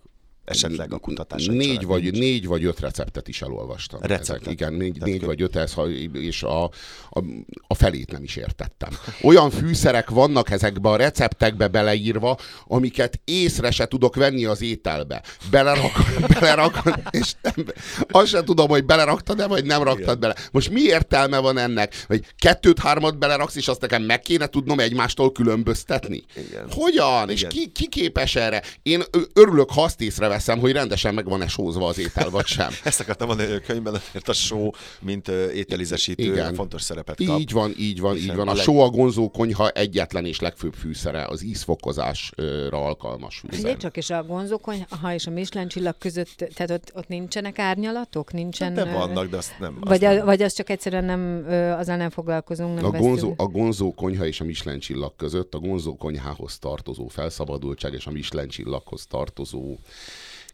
esetleg 0.50 0.92
a 0.92 0.98
kutatás. 0.98 1.46
Négy 1.46 1.84
vagy, 1.84 2.02
nincs. 2.02 2.18
négy 2.18 2.46
vagy 2.46 2.64
öt 2.64 2.80
receptet 2.80 3.28
is 3.28 3.42
elolvastam. 3.42 4.00
Receptet? 4.00 4.40
Ezek, 4.40 4.52
igen, 4.52 4.72
négy, 4.72 5.00
négy 5.00 5.24
vagy 5.24 5.42
öt, 5.42 5.56
ez, 5.56 5.74
és 6.12 6.42
a, 6.42 6.64
a, 7.10 7.24
a 7.66 7.74
felét 7.74 8.12
nem 8.12 8.22
is 8.22 8.36
értettem. 8.36 8.88
Olyan 9.22 9.50
fűszerek 9.50 10.10
vannak 10.10 10.50
ezekbe 10.50 10.88
a 10.88 10.96
receptekbe 10.96 11.68
beleírva, 11.68 12.38
amiket 12.66 13.20
észre 13.24 13.70
se 13.70 13.86
tudok 13.86 14.16
venni 14.16 14.44
az 14.44 14.62
ételbe. 14.62 15.22
Belerak, 15.50 15.92
belerak 16.40 16.82
és 17.10 17.32
nem, 17.42 17.66
azt 18.10 18.28
sem 18.28 18.44
tudom, 18.44 18.68
hogy 18.68 18.84
beleraktad-e, 18.84 19.46
vagy 19.46 19.64
nem 19.64 19.82
raktad 19.82 20.02
igen. 20.02 20.20
bele. 20.20 20.34
Most 20.52 20.70
mi 20.70 20.80
értelme 20.80 21.38
van 21.38 21.58
ennek? 21.58 22.04
Hogy 22.06 22.24
kettőt-hármat 22.38 23.18
beleraksz, 23.18 23.56
és 23.56 23.68
azt 23.68 23.80
nekem 23.80 24.02
meg 24.02 24.20
kéne 24.20 24.46
tudnom 24.46 24.80
egymástól 24.80 25.32
különböztetni? 25.32 26.24
Igen. 26.36 26.66
Hogyan? 26.70 27.30
Igen. 27.30 27.34
És 27.34 27.46
ki, 27.48 27.70
ki 27.72 27.88
képes 27.88 28.34
erre? 28.34 28.62
Én 28.82 29.02
örülök, 29.32 29.70
ha 29.70 29.82
azt 29.82 30.00
észreveszem, 30.00 30.38
veszem, 30.46 30.58
hogy 30.58 30.72
rendesen 30.72 31.14
meg 31.14 31.24
van-e 31.24 31.48
sózva 31.48 31.86
az 31.86 31.98
étel, 31.98 32.30
vagy 32.30 32.46
sem. 32.46 32.70
Ezt 32.84 33.00
akartam 33.00 33.26
mondani, 33.26 33.48
hogy 33.48 33.60
a 33.62 33.66
könyvben 33.66 33.94
azért 33.94 34.28
a 34.28 34.32
só, 34.32 34.70
mint 35.00 35.28
ételizesítő 35.28 36.22
Igen. 36.22 36.54
fontos 36.54 36.82
szerepet 36.82 37.24
kap. 37.26 37.38
Így 37.38 37.52
van, 37.52 37.74
így 37.78 38.00
van, 38.00 38.16
így 38.16 38.34
van. 38.34 38.48
A, 38.48 38.50
a 38.50 38.54
leg... 38.54 38.62
só 38.62 38.80
a 38.80 38.88
gonzó 38.88 39.30
konyha 39.30 39.68
egyetlen 39.68 40.24
és 40.24 40.40
legfőbb 40.40 40.74
fűszere, 40.74 41.24
az 41.24 41.44
ízfokozásra 41.44 42.84
alkalmas 42.84 43.38
fűszer. 43.38 43.64
Ugye 43.64 43.76
csak, 43.76 43.96
és 43.96 44.10
a 44.10 44.24
gonzó 44.24 44.58
konyha 44.58 45.14
és 45.14 45.26
a 45.26 45.30
Michelin 45.30 45.68
csillag 45.68 45.98
között, 45.98 46.44
tehát 46.54 46.70
ott, 46.70 46.92
ott 46.94 47.08
nincsenek 47.08 47.58
árnyalatok? 47.58 48.32
Nincsen, 48.32 48.74
de 48.74 48.84
vannak, 48.84 49.28
de 49.28 49.36
azt 49.36 49.58
nem. 49.58 49.76
Azt 49.80 49.88
vagy, 49.88 50.00
nem. 50.00 50.20
A, 50.20 50.24
vagy 50.24 50.42
az 50.42 50.52
csak 50.52 50.70
egyszerűen 50.70 51.04
nem, 51.04 51.44
azzal 51.78 51.96
nem 51.96 52.10
foglalkozunk, 52.10 52.74
nem 52.74 52.84
a 52.84 52.90
gonzó, 52.90 53.34
a 53.36 53.46
gonzó 53.46 53.94
konyha 53.94 54.26
és 54.26 54.40
a 54.40 54.44
Michelin 54.44 54.80
csillag 54.80 55.12
között 55.16 55.54
a 55.54 55.58
gonzó 55.58 55.96
konyhához 55.96 56.58
tartozó 56.58 57.06
felszabadultság 57.08 57.92
és 57.92 58.06
a 58.06 58.10
Michelin 58.10 58.48
csillaghoz 58.48 59.06
tartozó 59.06 59.76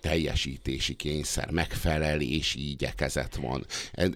teljesítési 0.00 0.94
kényszer, 0.94 1.50
megfelelési 1.50 2.70
igyekezet 2.70 3.38
van. 3.42 3.66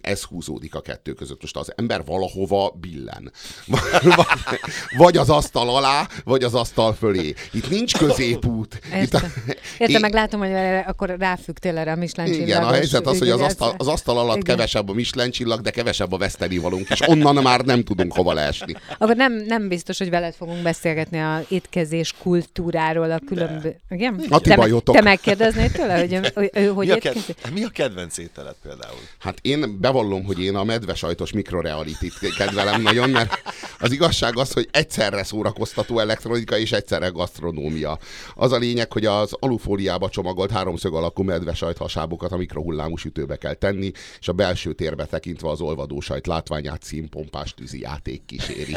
Ez 0.00 0.22
húzódik 0.22 0.74
a 0.74 0.80
kettő 0.80 1.12
között. 1.12 1.40
Most 1.40 1.56
az 1.56 1.72
ember 1.76 2.04
valahova 2.04 2.74
billen. 2.80 3.32
Vagy 4.96 5.16
az 5.16 5.30
asztal 5.30 5.76
alá, 5.76 6.08
vagy 6.24 6.44
az 6.44 6.54
asztal 6.54 6.94
fölé. 6.94 7.34
Itt 7.52 7.70
nincs 7.70 7.96
középút. 7.96 8.80
Értem, 8.94 9.32
Itt 9.78 9.96
a... 9.96 9.98
Meg 9.98 10.12
látom, 10.12 10.40
hogy 10.40 10.52
akkor 10.86 11.14
ráfügtél 11.18 11.78
erre 11.78 11.92
a 11.92 11.96
Michelin 11.96 12.40
Igen, 12.40 12.62
a 12.62 12.72
helyzet 12.72 13.06
az, 13.06 13.18
hogy 13.18 13.28
az 13.28 13.40
asztal, 13.40 13.74
az 13.78 13.86
asztal 13.86 14.18
alatt 14.18 14.36
Igen. 14.36 14.56
kevesebb 14.56 14.88
a 14.88 14.92
Michelin 14.92 15.30
csillag, 15.30 15.60
de 15.60 15.70
kevesebb 15.70 16.12
a 16.12 16.16
veszteni 16.16 16.58
valunk, 16.58 16.88
és 16.88 17.00
onnan 17.08 17.42
már 17.42 17.60
nem 17.60 17.82
tudunk 17.82 18.12
hova 18.12 18.32
leesni. 18.32 18.74
Akkor 18.98 19.16
nem, 19.16 19.32
nem 19.32 19.68
biztos, 19.68 19.98
hogy 19.98 20.10
veled 20.10 20.34
fogunk 20.34 20.62
beszélgetni 20.62 21.18
a 21.20 21.42
étkezés 21.48 22.14
kultúráról, 22.22 23.10
a 23.10 23.20
különböző... 23.26 23.76
Igen? 23.88 24.22
Te, 24.42 24.56
te 24.82 25.02
megkérdeznéd 25.02 25.73
tőle, 25.76 25.98
hogy 25.98 26.12
ő, 26.12 26.50
ő 26.52 26.66
hogy 26.66 26.86
mi, 26.86 26.92
a 26.92 26.98
ked- 26.98 27.52
mi 27.52 27.64
a 27.64 27.68
kedvenc 27.68 28.18
ételed 28.18 28.54
például? 28.62 28.98
Hát 29.18 29.38
én 29.42 29.80
bevallom, 29.80 30.24
hogy 30.24 30.40
én 30.40 30.56
a 30.56 30.64
medvesajtos 30.64 31.32
mikrorealitit 31.32 32.18
kedvelem 32.36 32.82
nagyon, 32.82 33.10
mert 33.10 33.42
az 33.80 33.92
igazság 33.92 34.38
az, 34.38 34.52
hogy 34.52 34.68
egyszerre 34.70 35.24
szórakoztató 35.24 35.98
elektronika 35.98 36.58
és 36.58 36.72
egyszerre 36.72 37.08
gasztronómia. 37.08 37.98
Az 38.34 38.52
a 38.52 38.58
lényeg, 38.58 38.92
hogy 38.92 39.06
az 39.06 39.32
alufóliába 39.38 40.08
csomagolt 40.08 40.50
háromszög 40.50 40.94
alakú 40.94 41.22
medvesajt 41.22 41.76
hasábokat 41.76 42.32
a 42.32 42.36
mikrohullámú 42.36 42.96
sütőbe 42.96 43.36
kell 43.36 43.54
tenni, 43.54 43.90
és 44.20 44.28
a 44.28 44.32
belső 44.32 44.72
térbe 44.72 45.04
tekintve 45.04 45.48
az 45.48 45.60
olvadósajt 45.60 46.26
látványát 46.26 46.82
színpompás 46.82 47.54
tűzi 47.54 47.80
játék 47.80 48.24
kíséri. 48.26 48.76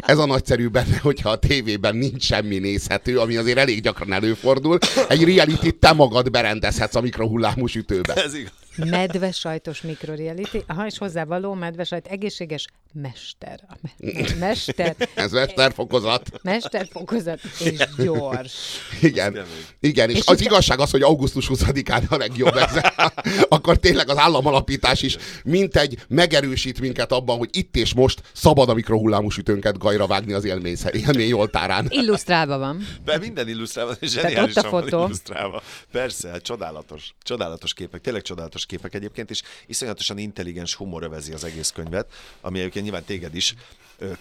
Ez 0.00 0.18
a 0.18 0.26
nagyszerű 0.26 0.68
benne, 0.68 0.98
hogyha 0.98 1.30
a 1.30 1.38
tévében 1.38 1.96
nincs 1.96 2.22
semmi 2.22 2.58
nézhető, 2.58 3.18
ami 3.18 3.36
azért 3.36 3.58
elég 3.58 3.80
gyakran 3.80 4.12
előfordul. 4.12 4.78
Egy 5.08 5.24
reality 5.24 5.57
te 5.78 5.92
magad 5.92 6.30
berendezhetsz 6.30 6.94
a 6.94 7.00
mikrohullámú 7.00 7.66
sütőbe. 7.66 8.14
Ez 8.14 8.34
igaz. 8.34 8.52
Medve 8.76 9.32
sajtos 9.32 9.82
mikroreality. 9.82 10.58
Aha, 10.66 10.86
és 10.86 10.98
hozzávaló 10.98 11.54
medvesajt 11.54 12.06
egészséges 12.06 12.66
mester. 12.92 13.60
A 13.68 13.74
me- 13.80 14.38
mester. 14.38 14.96
Ez 15.14 15.32
mesterfokozat. 15.32 16.30
Mesterfokozat 16.42 17.40
és 17.58 17.78
gyors. 17.96 18.52
Igen. 19.00 19.44
Igen, 19.80 20.10
és, 20.10 20.16
és 20.16 20.26
az 20.26 20.40
igazság 20.40 20.80
az, 20.80 20.90
hogy 20.90 21.02
augusztus 21.02 21.50
20-án 21.54 22.08
a 22.08 22.16
legjobb 22.16 22.56
ez. 22.56 22.80
Akkor 23.48 23.76
tényleg 23.78 24.08
az 24.08 24.18
államalapítás 24.18 25.02
is 25.02 25.16
mint 25.44 25.76
egy 25.76 25.98
megerősít 26.08 26.80
minket 26.80 27.12
abban, 27.12 27.38
hogy 27.38 27.48
itt 27.52 27.76
és 27.76 27.94
most 27.94 28.22
szabad 28.32 28.68
a 28.68 28.74
mikrohullámú 28.74 29.28
sütőnket 29.30 29.78
gajra 29.78 30.06
vágni 30.06 30.32
az 30.32 30.44
élmény, 30.44 30.76
élmény 30.92 31.32
oltárán. 31.32 31.86
Illusztrálva 31.88 32.58
van. 32.58 32.86
Be 33.04 33.18
minden 33.18 33.48
illusztrálva, 33.48 33.94
zseniálisan 34.00 34.64
ott 34.64 34.72
a 34.72 34.80
fotó. 34.80 35.04
illusztrálva. 35.04 35.62
Persze, 35.92 36.28
hát 36.28 36.42
csodálatos. 36.42 37.14
Csodálatos 37.22 37.74
képek, 37.74 38.00
tényleg 38.00 38.22
csodálatos 38.22 38.66
képek 38.66 38.94
egyébként, 38.94 39.30
és 39.30 39.42
iszonyatosan 39.66 40.18
intelligens 40.18 40.74
humor 40.74 41.02
övezi 41.02 41.32
az 41.32 41.44
egész 41.44 41.70
könyvet, 41.70 42.06
ami 42.40 42.58
egyébként 42.58 42.77
nyilván 42.80 43.04
téged 43.04 43.34
is 43.34 43.54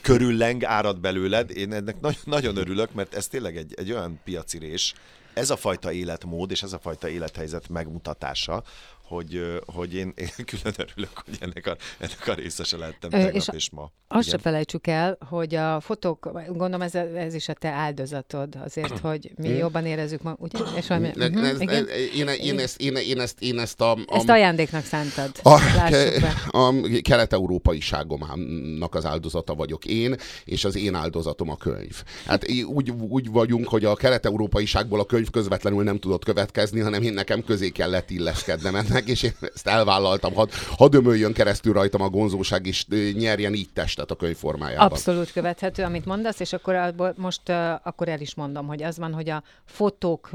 körülleng, 0.01 0.63
árad 0.63 0.99
belőled. 0.99 1.57
Én 1.57 1.73
ennek 1.73 1.95
nagyon 2.25 2.57
örülök, 2.57 2.93
mert 2.93 3.13
ez 3.13 3.27
tényleg 3.27 3.57
egy, 3.57 3.73
egy 3.75 3.91
olyan 3.91 4.19
piacirés, 4.23 4.93
ez 5.33 5.49
a 5.49 5.55
fajta 5.55 5.91
életmód 5.91 6.51
és 6.51 6.63
ez 6.63 6.73
a 6.73 6.79
fajta 6.79 7.09
élethelyzet 7.09 7.69
megmutatása, 7.69 8.63
hogy, 9.07 9.61
hogy 9.65 9.95
én, 9.95 10.13
én 10.15 10.29
külön 10.45 10.73
örülök, 10.77 11.11
hogy 11.25 11.37
ennek 11.39 11.67
a, 11.67 11.75
ennek 11.97 12.27
a 12.27 12.33
részese 12.33 12.77
lettem 12.77 13.09
tegnap 13.09 13.33
és, 13.33 13.49
és 13.51 13.69
ma. 13.69 13.91
Azt 14.07 14.29
se 14.29 14.37
felejtsük 14.37 14.87
el, 14.87 15.17
hogy 15.29 15.55
a 15.55 15.79
fotók, 15.79 16.31
gondolom 16.47 16.81
ez, 16.81 16.95
ez 16.95 17.33
is 17.33 17.49
a 17.49 17.53
te 17.53 17.69
áldozatod 17.69 18.57
azért, 18.63 18.99
hogy 19.07 19.31
mi 19.37 19.47
hmm. 19.47 19.57
jobban 19.57 19.85
érezzük 19.85 20.21
ma, 20.21 20.35
ugye? 20.39 20.59
És 20.75 20.87
valami, 20.87 21.11
ne, 21.15 21.27
uh-huh, 21.27 21.47
ez, 21.47 21.61
igen? 21.61 21.87
Én, 22.15 22.27
én, 22.27 22.59
ezt, 22.59 22.81
én, 22.81 22.95
én, 22.95 23.19
ezt, 23.19 23.41
én 23.41 23.59
ezt 23.59 23.81
a, 23.81 23.91
a... 23.91 23.97
Ezt 24.07 24.29
ajándéknak 24.29 24.83
szántad. 24.83 25.31
A, 25.43 25.59
ke, 25.89 26.33
a 26.61 26.73
kelet-európai 27.01 27.79
ságomnak 27.79 28.95
az 28.95 29.05
áldozata 29.05 29.55
vagyok 29.55 29.85
én, 29.85 30.15
és 30.45 30.65
az 30.65 30.75
én 30.75 30.95
áldozatom 30.95 31.49
a 31.49 31.55
könyv. 31.55 32.03
Hát 32.25 32.51
úgy, 32.65 32.89
úgy 32.89 33.31
vagyunk, 33.31 33.67
hogy 33.67 33.85
a 33.85 33.95
kelet-európai 33.95 34.65
ságból 34.65 34.99
a 34.99 35.05
könyv 35.05 35.29
közvetlenül 35.29 35.83
nem 35.83 35.99
tudott 35.99 36.25
következni, 36.25 36.79
hanem 36.79 37.01
én 37.01 37.13
nekem 37.13 37.43
közé 37.43 37.69
kellett 37.69 38.09
illeszkednem 38.09 38.75
ennek 38.75 38.96
meg, 38.97 39.07
és 39.07 39.23
én 39.23 39.33
ezt 39.53 39.67
elvállaltam, 39.67 40.33
hadd 40.33 40.49
had 40.77 40.93
ömöljön 40.93 41.33
keresztül 41.33 41.73
rajtam 41.73 42.01
a 42.01 42.09
gonzóság, 42.09 42.65
és 42.65 42.85
nyerjen 43.13 43.53
így 43.53 43.69
testet 43.73 44.11
a 44.11 44.15
könyv 44.15 44.35
formájában. 44.35 44.87
Abszolút 44.87 45.31
követhető, 45.31 45.83
amit 45.83 46.05
mondasz, 46.05 46.39
és 46.39 46.53
akkor 46.53 46.75
abból 46.75 47.13
most 47.17 47.49
akkor 47.83 48.07
el 48.07 48.21
is 48.21 48.35
mondom, 48.35 48.67
hogy 48.67 48.83
az 48.83 48.97
van, 48.97 49.13
hogy 49.13 49.29
a 49.29 49.43
fotók 49.65 50.29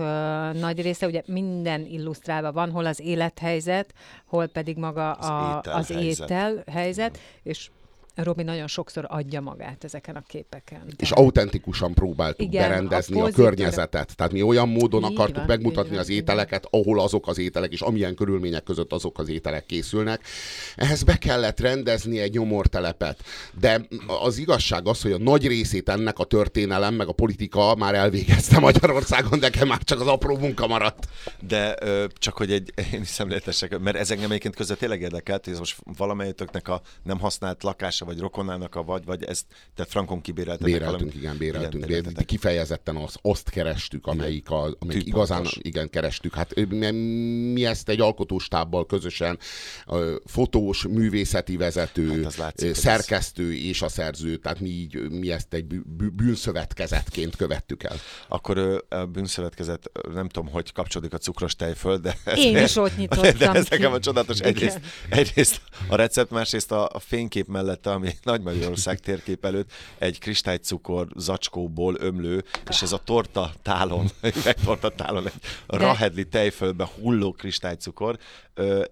nagy 0.52 0.82
része, 0.82 1.06
ugye 1.06 1.22
minden 1.26 1.86
illusztrálva 1.86 2.52
van, 2.52 2.70
hol 2.70 2.86
az 2.86 3.00
élethelyzet, 3.00 3.94
hol 4.26 4.46
pedig 4.46 4.76
maga 4.76 5.12
a, 5.12 5.56
az 5.58 5.58
étel, 5.58 5.78
az 5.78 5.88
helyzet. 5.88 6.30
étel 6.30 6.64
helyzet, 6.66 7.18
és 7.42 7.70
Robi 8.14 8.42
nagyon 8.42 8.66
sokszor 8.66 9.06
adja 9.08 9.40
magát 9.40 9.84
ezeken 9.84 10.16
a 10.16 10.22
képeken. 10.26 10.82
És 10.98 11.08
Tehát... 11.08 11.24
autentikusan 11.24 11.94
próbáltuk 11.94 12.46
Igen, 12.46 12.68
berendezni 12.68 13.20
a, 13.20 13.24
a 13.24 13.30
környezetet. 13.30 14.16
Tehát 14.16 14.32
mi 14.32 14.42
olyan 14.42 14.68
módon 14.68 15.04
így 15.04 15.12
akartuk 15.12 15.36
van, 15.36 15.46
megmutatni 15.46 15.90
van, 15.90 15.98
az 15.98 16.08
ételeket, 16.08 16.66
ahol 16.70 17.00
azok 17.00 17.28
az 17.28 17.38
ételek, 17.38 17.72
és 17.72 17.80
amilyen 17.80 18.14
körülmények 18.14 18.62
között 18.62 18.92
azok 18.92 19.18
az 19.18 19.28
ételek 19.28 19.66
készülnek. 19.66 20.20
Ehhez 20.76 21.02
be 21.02 21.16
kellett 21.16 21.60
rendezni 21.60 22.18
egy 22.18 22.32
nyomortelepet. 22.32 23.24
De 23.60 23.86
az 24.06 24.38
igazság 24.38 24.86
az, 24.86 25.02
hogy 25.02 25.12
a 25.12 25.18
nagy 25.18 25.46
részét 25.46 25.88
ennek 25.88 26.18
a 26.18 26.24
történelem, 26.24 26.94
meg 26.94 27.08
a 27.08 27.12
politika 27.12 27.74
már 27.74 27.94
elvégezte 27.94 28.58
Magyarországon, 28.58 29.38
de 29.38 29.50
már 29.64 29.78
csak 29.82 30.00
az 30.00 30.06
apró 30.06 30.36
munka 30.36 30.66
maradt. 30.66 31.08
De 31.40 31.76
ö, 31.80 32.04
csak 32.14 32.36
hogy 32.36 32.52
egy 32.52 32.72
én 32.92 33.00
is 33.00 33.08
szemléletesek, 33.08 33.78
mert 33.78 33.96
ez 33.96 34.10
engem 34.10 34.30
egyébként 34.30 34.56
között 34.56 34.78
tényleg 34.78 35.00
érdekelt, 35.00 35.44
hogy 35.44 35.52
ez 35.52 35.58
most 35.58 35.76
valamelyiknek 35.96 36.68
a 36.68 36.82
nem 37.02 37.18
használt 37.18 37.62
lakása, 38.02 38.04
vagy 38.04 38.18
rokonának 38.18 38.74
a 38.74 38.82
vagy, 38.82 39.04
vagy 39.04 39.24
ezt, 39.24 39.44
tehát 39.74 39.90
frankon 39.90 40.20
kibéreltetek. 40.20 40.72
Béreltünk, 40.72 41.00
valami... 41.00 41.18
igen, 41.18 41.36
béreltünk. 41.36 41.88
Igen, 41.88 42.14
kifejezetten 42.26 42.96
az, 42.96 43.16
azt 43.22 43.50
kerestük, 43.50 44.06
amelyik, 44.06 44.50
a, 44.50 44.76
amelyik 44.78 45.06
igazán, 45.06 45.46
igen, 45.54 45.90
kerestük. 45.90 46.34
Hát 46.34 46.68
mi, 46.68 47.64
ezt 47.64 47.88
egy 47.88 48.00
alkotóstábbal 48.00 48.86
közösen 48.86 49.38
fotós, 50.24 50.86
művészeti 50.86 51.56
vezető, 51.56 52.22
hát 52.22 52.36
látszik, 52.36 52.74
szerkesztő 52.74 53.54
és 53.54 53.82
a 53.82 53.88
szerző, 53.88 54.36
tehát 54.36 54.60
mi, 54.60 54.68
így, 54.68 55.10
mi 55.10 55.30
ezt 55.30 55.54
egy 55.54 55.64
bűnszövetkezetként 56.12 57.36
követtük 57.36 57.82
el. 57.82 57.96
Akkor 58.28 58.84
a 58.88 59.06
bűnszövetkezet, 59.06 59.90
nem 60.14 60.28
tudom, 60.28 60.50
hogy 60.50 60.72
kapcsolódik 60.72 61.14
a 61.14 61.18
cukros 61.18 61.56
tejföl, 61.56 61.96
de... 61.96 62.16
Én 62.34 62.56
is 62.56 62.76
ott 62.76 62.96
nyitottam 63.02 63.38
De 63.38 63.50
ez 63.50 63.68
nekem 63.68 63.92
a 63.92 63.98
csodálatos. 63.98 64.38
Egyrészt, 64.40 64.80
egyrészt 65.08 65.60
a 65.88 65.96
recept, 65.96 66.30
másrészt 66.30 66.72
a, 66.72 66.88
a 66.92 66.98
fénykép 66.98 67.46
mellett, 67.46 67.86
ami 67.92 68.10
Nagy 68.22 68.42
Magyarország 68.42 68.98
térkép 69.00 69.44
előtt 69.44 69.70
egy 69.98 70.18
kristálycukor 70.18 71.06
zacskóból 71.16 71.96
ömlő, 71.98 72.44
és 72.68 72.82
ez 72.82 72.92
a 72.92 73.00
torta 73.04 73.52
tálon, 73.62 74.06
torta 74.64 74.88
tálon 74.88 75.26
egy 75.26 75.32
De... 75.66 75.76
rahedli 75.76 76.26
tejfölbe 76.28 76.88
hulló 77.00 77.32
kristálycukor, 77.32 78.18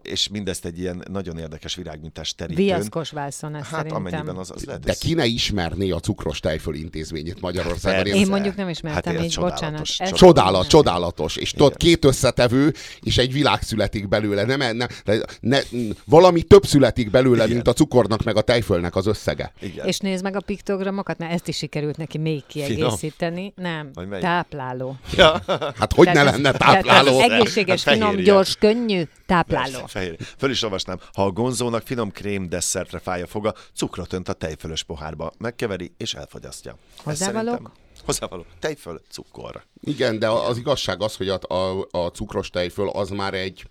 és 0.02 0.28
mindezt 0.28 0.64
egy 0.64 0.78
ilyen 0.78 1.04
nagyon 1.10 1.38
érdekes 1.38 1.74
virágmintás 1.74 2.34
terítőn. 2.34 2.64
Viaszkos 2.64 3.10
vászon, 3.10 3.54
ez 3.54 3.62
Hát 3.62 3.70
szerintem. 3.70 3.96
amennyiben 3.96 4.36
az, 4.36 4.50
az 4.54 4.64
lehet. 4.64 4.84
De 4.84 4.94
ki 5.00 5.14
ne 5.14 5.24
ismerné 5.24 5.90
a 5.90 6.00
cukros 6.00 6.40
tejföl 6.40 6.74
intézményét 6.74 7.40
Magyarországon? 7.40 8.06
Én, 8.06 8.14
én 8.14 8.26
mondjuk 8.28 8.56
nem 8.56 8.68
ismertem, 8.68 9.14
hát 9.16 9.24
így 9.24 9.36
bocsánat. 9.40 9.86
Ez 9.98 10.12
csodálat, 10.12 10.66
csodálatos. 10.66 11.36
És 11.36 11.50
tudod, 11.50 11.76
két 11.76 12.04
összetevő, 12.04 12.74
és 13.00 13.18
egy 13.18 13.32
világ 13.32 13.62
születik 13.62 14.08
belőle. 14.08 14.44
Nem, 14.44 14.76
nem, 14.76 14.88
ne, 15.04 15.16
ne, 15.40 15.58
valami 16.04 16.42
több 16.42 16.66
születik 16.66 17.10
belőle, 17.10 17.42
Igen. 17.44 17.54
mint 17.54 17.68
a 17.68 17.72
cukornak 17.72 18.22
meg 18.22 18.36
a 18.36 18.40
tejfölnek 18.40 18.89
az 18.96 19.06
összege. 19.06 19.52
Igen. 19.60 19.86
És 19.86 19.98
nézd 19.98 20.22
meg 20.22 20.36
a 20.36 20.40
piktogramokat, 20.40 21.18
mert 21.18 21.32
ezt 21.32 21.48
is 21.48 21.56
sikerült 21.56 21.96
neki 21.96 22.18
még 22.18 22.46
kiegészíteni. 22.46 23.52
Finom. 23.54 23.90
Nem, 23.94 24.20
tápláló. 24.20 24.96
Ja. 25.16 25.42
Hát 25.78 25.92
hogy 25.92 26.06
ne 26.06 26.22
lenne 26.22 26.52
tápláló? 26.52 27.20
Egészséges, 27.20 27.84
hát 27.84 27.94
finom, 27.94 28.16
gyors, 28.16 28.56
könnyű, 28.56 29.02
tápláló. 29.26 29.86
Fehér. 29.86 30.16
Föl 30.38 30.50
is 30.50 30.62
olvasnám. 30.62 31.00
Ha 31.12 31.24
a 31.24 31.30
gonzónak 31.30 31.82
finom 31.82 32.10
krém 32.10 32.48
desszertre 32.48 32.98
fáj 32.98 33.22
a 33.22 33.26
foga, 33.26 33.54
cukrot 33.74 34.12
önt 34.12 34.28
a 34.28 34.32
tejfölös 34.32 34.82
pohárba, 34.82 35.32
megkeveri 35.38 35.92
és 35.96 36.14
elfogyasztja. 36.14 36.76
Hozzávalók? 37.02 37.72
Hozzávaló. 38.04 38.44
Tejföl, 38.58 39.00
cukor. 39.10 39.62
Igen, 39.80 40.18
de 40.18 40.28
az 40.28 40.56
igazság 40.56 41.02
az, 41.02 41.16
hogy 41.16 41.28
a, 41.28 41.38
a, 41.54 41.86
a 41.90 42.06
cukros 42.06 42.50
tejföl 42.50 42.88
az 42.88 43.10
már 43.10 43.34
egy 43.34 43.66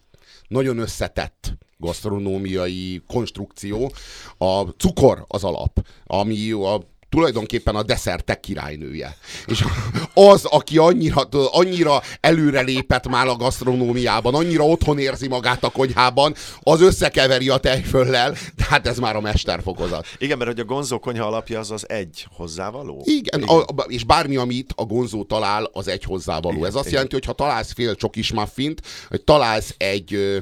nagyon 0.47 0.77
összetett 0.77 1.57
gasztronómiai 1.79 3.01
konstrukció. 3.07 3.91
A 4.37 4.61
cukor 4.61 5.25
az 5.27 5.43
alap, 5.43 5.87
ami 6.05 6.51
a 6.51 6.81
tulajdonképpen 7.09 7.75
a 7.75 7.83
desszertek 7.83 8.39
királynője. 8.39 9.17
És 9.45 9.65
az, 10.13 10.45
aki 10.45 10.77
annyira, 10.77 11.21
annyira 11.51 12.01
előrelépett 12.19 13.07
már 13.07 13.27
a 13.27 13.35
gasztronómiában, 13.35 14.35
annyira 14.35 14.63
otthon 14.65 14.99
érzi 14.99 15.27
magát 15.27 15.63
a 15.63 15.69
konyhában, 15.69 16.35
az 16.59 16.81
összekeveri 16.81 17.49
a 17.49 17.57
tejföllel, 17.57 18.31
de 18.55 18.65
hát 18.69 18.87
ez 18.87 18.97
már 18.97 19.15
a 19.15 19.21
mesterfokozat. 19.21 20.05
Igen, 20.17 20.37
mert 20.37 20.49
hogy 20.49 20.59
a 20.59 20.65
gonzó 20.65 20.99
konyha 20.99 21.25
alapja 21.25 21.59
az 21.59 21.71
az 21.71 21.89
egy 21.89 22.27
hozzávaló. 22.35 23.01
Igen, 23.05 23.41
Igen. 23.41 23.55
A, 23.57 23.83
és 23.87 24.03
bármi, 24.03 24.35
amit 24.35 24.73
a 24.75 24.85
gonzó 24.85 25.23
talál, 25.23 25.69
az 25.73 25.87
egy 25.87 26.03
hozzávaló. 26.03 26.55
Igen, 26.55 26.67
ez 26.67 26.75
azt 26.75 26.83
Igen. 26.83 26.93
jelenti, 26.93 27.15
hogy 27.15 27.25
ha 27.25 27.33
találsz 27.33 27.73
fél 27.73 27.95
csokis 27.95 28.33
muffint, 28.33 28.81
hogy 29.09 29.21
találsz 29.21 29.75
egy, 29.77 30.39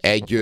egy 0.00 0.38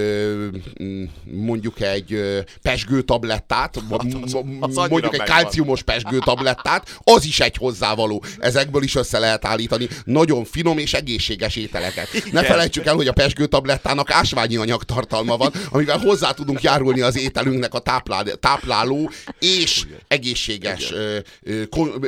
mondjuk 1.25 1.81
egy 1.81 2.45
pesgő 2.63 3.03
tablettát, 3.03 3.83
hát 3.91 4.91
mondjuk 4.91 5.15
egy 5.15 5.27
kalciumos 5.49 5.83
pesgő 5.83 6.19
tablettát, 6.19 6.99
az 7.05 7.25
is 7.25 7.41
egy 7.41 7.57
hozzávaló. 7.57 8.25
Ezekből 8.39 8.83
is 8.83 8.95
össze 8.95 9.19
lehet 9.19 9.45
állítani 9.45 9.89
nagyon 10.05 10.45
finom 10.45 10.79
és 10.79 10.93
egészséges 10.93 11.57
ételeket. 11.57 12.09
Ne 12.33 12.45
felejtsük 12.45 12.87
el, 12.87 12.95
hogy 12.95 13.07
a 13.07 13.13
pesgő 13.13 13.47
tablettának 13.47 14.11
ásványi 14.11 14.57
anyagtartalma 14.57 15.37
van, 15.37 15.53
amivel 15.71 15.99
hozzá 15.99 16.31
tudunk 16.31 16.63
járulni 16.63 17.01
az 17.01 17.19
ételünknek 17.19 17.75
a 17.75 17.79
táplál, 17.79 18.25
tápláló 18.25 19.11
és 19.39 19.87
egészséges 20.09 20.93
ö, 20.93 21.19
ö, 21.43 21.63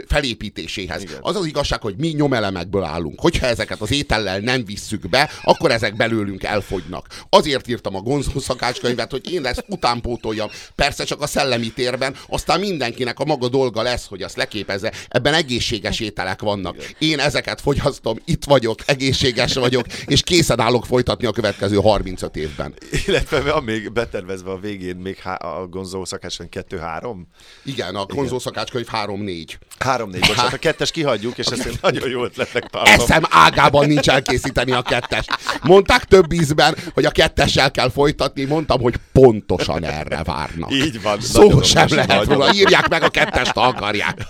felépítéséhez. 0.07 1.03
Igen. 1.03 1.19
Az 1.21 1.37
az 1.37 1.47
igazság, 1.47 1.81
hogy 1.81 1.95
mi 1.97 2.09
nyomelemekből 2.09 2.83
állunk. 2.83 3.21
Hogyha 3.21 3.47
ezeket 3.47 3.81
az 3.81 3.91
étellel 3.91 4.39
nem 4.39 4.65
visszük 4.65 5.09
be, 5.09 5.31
akkor 5.43 5.71
ezek 5.71 5.97
belőlünk 5.97 6.43
elfogynak. 6.43 7.07
Azért 7.29 7.69
írtam 7.69 7.95
a 7.95 8.01
gonzó 8.01 8.39
szakácskönyvet, 8.39 9.11
hogy 9.11 9.33
én 9.33 9.47
ezt 9.47 9.65
utánpótoljam. 9.69 10.49
Persze 10.75 11.05
csak 11.05 11.23
a 11.23 11.27
szellemi 11.27 11.73
térben, 11.73 12.17
aztán 12.29 12.61
mindenkinek 12.61 13.19
a 13.19 13.25
maga 13.31 13.49
dolga 13.49 13.83
lesz, 13.83 14.07
hogy 14.07 14.23
azt 14.23 14.37
leképezze. 14.37 14.93
Ebben 15.09 15.35
egészséges 15.35 16.01
ételek 16.01 16.41
vannak. 16.41 16.77
Én 16.99 17.19
ezeket 17.19 17.61
fogyasztom, 17.61 18.19
itt 18.25 18.45
vagyok, 18.45 18.79
egészséges 18.87 19.55
vagyok, 19.55 19.87
és 20.07 20.23
készen 20.23 20.61
állok 20.61 20.87
folytatni 20.87 21.27
a 21.27 21.33
következő 21.33 21.77
35 21.77 22.37
évben. 22.37 22.75
Illetve 23.07 23.41
van 23.41 23.65
még 23.65 23.93
betervezve 23.93 24.51
a 24.51 24.59
végén 24.59 24.97
még 24.97 25.17
há- 25.17 25.43
a 25.43 25.67
gonzó 25.71 26.05
szakácskönyv 26.05 26.49
2-3? 26.51 27.17
Igen, 27.65 27.95
a 27.95 28.07
gonzó 28.07 28.39
szakácskönyv 28.39 28.87
3-4. 28.93 29.47
3-4, 29.85 30.25
bocsánat, 30.27 30.53
a 30.53 30.59
kettes 30.59 30.91
kihagyjuk, 30.91 31.39
és 31.39 31.47
ezt 31.47 31.67
én 31.67 31.75
nagyon 31.81 32.09
jó 32.09 32.25
ötletnek 32.25 32.67
tartom. 32.67 32.95
Eszem 32.95 33.23
ágában 33.31 33.87
nincs 33.87 34.09
elkészíteni 34.09 34.73
a 34.73 34.83
kettes. 34.83 35.25
Mondták 35.63 36.05
több 36.05 36.33
ízben, 36.33 36.75
hogy 36.95 37.05
a 37.05 37.11
kettessel 37.11 37.71
kell 37.71 37.91
folytatni, 37.91 38.45
mondtam, 38.45 38.81
hogy 38.81 38.95
pontosan 39.13 39.85
erre 39.85 40.23
várnak. 40.23 40.73
Így 40.73 41.03
van. 41.03 41.21
Szó 41.21 41.63
sem 41.63 41.87
lehet 41.91 42.25
róla, 42.25 42.55
írják 42.55 42.89
meg 42.89 43.03
a 43.03 43.09
kettes 43.09 43.49
ezt 43.51 43.57
akarják. 43.57 44.23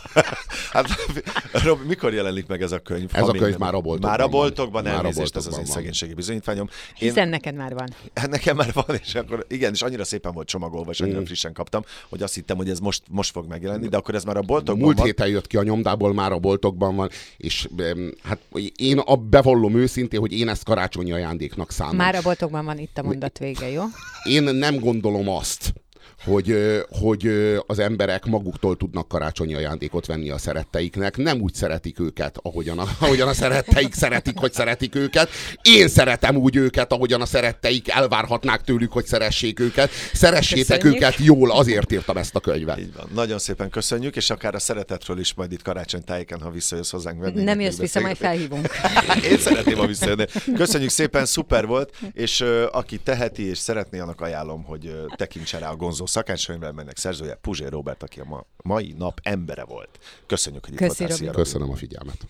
hát, 0.72 0.88
Robi, 1.52 1.86
mikor 1.86 2.14
jelenik 2.14 2.46
meg 2.46 2.62
ez 2.62 2.72
a 2.72 2.78
könyv? 2.78 3.08
Ez 3.12 3.28
a 3.28 3.32
könyv 3.32 3.56
már 3.56 3.74
a 3.74 3.80
boltokban 3.80 4.10
Már 4.10 4.20
a 4.20 4.28
boltokban, 4.28 4.82
van. 4.82 4.92
elnézést, 4.92 5.36
ez 5.36 5.46
az 5.46 5.58
én 5.58 5.64
szegénységi 5.64 6.14
bizonyítványom. 6.14 6.68
Én... 6.98 7.08
Hiszen 7.08 7.28
neked 7.28 7.54
már 7.54 7.74
van. 7.74 7.88
Hát 8.14 8.30
nekem 8.30 8.56
már 8.56 8.72
van, 8.72 8.98
és 9.04 9.14
akkor 9.14 9.44
igen, 9.48 9.72
és 9.72 9.82
annyira 9.82 10.04
szépen 10.04 10.32
volt 10.32 10.46
csomagolva, 10.46 10.90
és 10.90 11.00
annyira 11.00 11.20
mm. 11.20 11.24
frissen 11.24 11.52
kaptam, 11.52 11.84
hogy 12.08 12.22
azt 12.22 12.34
hittem, 12.34 12.56
hogy 12.56 12.70
ez 12.70 12.78
most, 12.78 13.02
most 13.08 13.32
fog 13.32 13.46
megjelenni, 13.48 13.88
de 13.88 13.96
akkor 13.96 14.14
ez 14.14 14.24
már 14.24 14.36
a 14.36 14.42
boltokban 14.42 14.84
Múlt 14.84 14.96
van. 14.96 15.06
héten 15.06 15.28
jött 15.40 15.46
ki 15.46 15.56
a 15.56 15.62
nyomdából, 15.62 16.12
már 16.14 16.32
a 16.32 16.38
boltokban 16.38 16.96
van, 16.96 17.10
és 17.36 17.68
hát 18.22 18.38
én 18.76 18.98
a 18.98 19.16
bevallom 19.16 19.76
őszintén, 19.76 20.20
hogy 20.20 20.32
én 20.32 20.48
ezt 20.48 20.64
karácsonyi 20.64 21.12
ajándéknak 21.12 21.72
számom. 21.72 21.96
Már 21.96 22.14
a 22.14 22.22
boltokban 22.22 22.64
van 22.64 22.78
itt 22.78 22.98
a 22.98 23.02
mondat 23.02 23.38
vége, 23.38 23.70
jó? 23.70 23.82
Én 24.24 24.42
nem 24.42 24.78
gondolom 24.78 25.28
azt, 25.28 25.72
hogy, 26.24 26.56
hogy 26.88 27.26
az 27.66 27.78
emberek 27.78 28.24
maguktól 28.24 28.76
tudnak 28.76 29.08
karácsonyi 29.08 29.54
ajándékot 29.54 30.06
venni 30.06 30.30
a 30.30 30.38
szeretteiknek. 30.38 31.16
Nem 31.16 31.40
úgy 31.40 31.54
szeretik 31.54 32.00
őket, 32.00 32.38
ahogyan 32.42 32.78
a, 32.78 32.86
ahogyan 33.04 33.28
a 33.28 33.32
szeretteik 33.32 33.94
szeretik, 33.94 34.38
hogy 34.38 34.52
szeretik 34.52 34.94
őket. 34.94 35.28
Én 35.62 35.88
szeretem 35.88 36.36
úgy 36.36 36.56
őket, 36.56 36.92
ahogyan 36.92 37.20
a 37.20 37.26
szeretteik 37.26 37.88
elvárhatnák 37.88 38.62
tőlük, 38.62 38.92
hogy 38.92 39.06
szeressék 39.06 39.60
őket. 39.60 39.90
Szeressétek 40.12 40.78
köszönjük. 40.78 41.02
őket 41.02 41.16
jól, 41.18 41.50
azért 41.50 41.92
írtam 41.92 42.16
ezt 42.16 42.34
a 42.34 42.40
könyvet. 42.40 42.78
Így 42.78 42.94
van. 42.94 43.08
Nagyon 43.14 43.38
szépen 43.38 43.70
köszönjük, 43.70 44.16
és 44.16 44.30
akár 44.30 44.54
a 44.54 44.58
szeretetről 44.58 45.18
is 45.18 45.34
majd 45.34 45.52
itt 45.52 45.62
karácsony 45.62 46.04
tájéken, 46.04 46.40
ha 46.40 46.50
visszajössz 46.50 46.90
hozzánk. 46.90 47.20
Venni, 47.20 47.42
Nem 47.42 47.60
jössz 47.60 47.78
vissza, 47.78 48.00
majd 48.00 48.16
felhívunk. 48.16 48.68
Én 49.30 49.38
szeretném, 49.38 49.76
ha 49.76 49.86
visszajönni. 49.86 50.24
Köszönjük 50.54 50.90
szépen, 50.90 51.26
szuper 51.26 51.66
volt, 51.66 51.92
és 52.12 52.40
uh, 52.40 52.64
aki 52.72 52.98
teheti 52.98 53.48
és 53.48 53.58
szeretné, 53.58 53.98
annak 53.98 54.20
ajánlom, 54.20 54.64
hogy 54.64 54.86
uh, 54.86 55.16
tekintse 55.16 55.58
rá 55.58 55.70
a 55.70 55.76
gonzó 55.76 56.06
szakácskönyvben, 56.10 56.74
mennek 56.74 56.96
szerzője 56.96 57.34
Puzsé 57.34 57.66
Robert, 57.66 58.02
aki 58.02 58.20
a 58.20 58.24
ma, 58.24 58.46
mai 58.62 58.94
nap 58.98 59.20
embere 59.22 59.64
volt. 59.64 59.98
Köszönjük, 60.26 60.64
hogy 60.64 60.74
itt 60.74 60.80
voltál. 60.80 61.32
Köszönöm 61.32 61.70
a 61.70 61.76
figyelmet. 61.76 62.26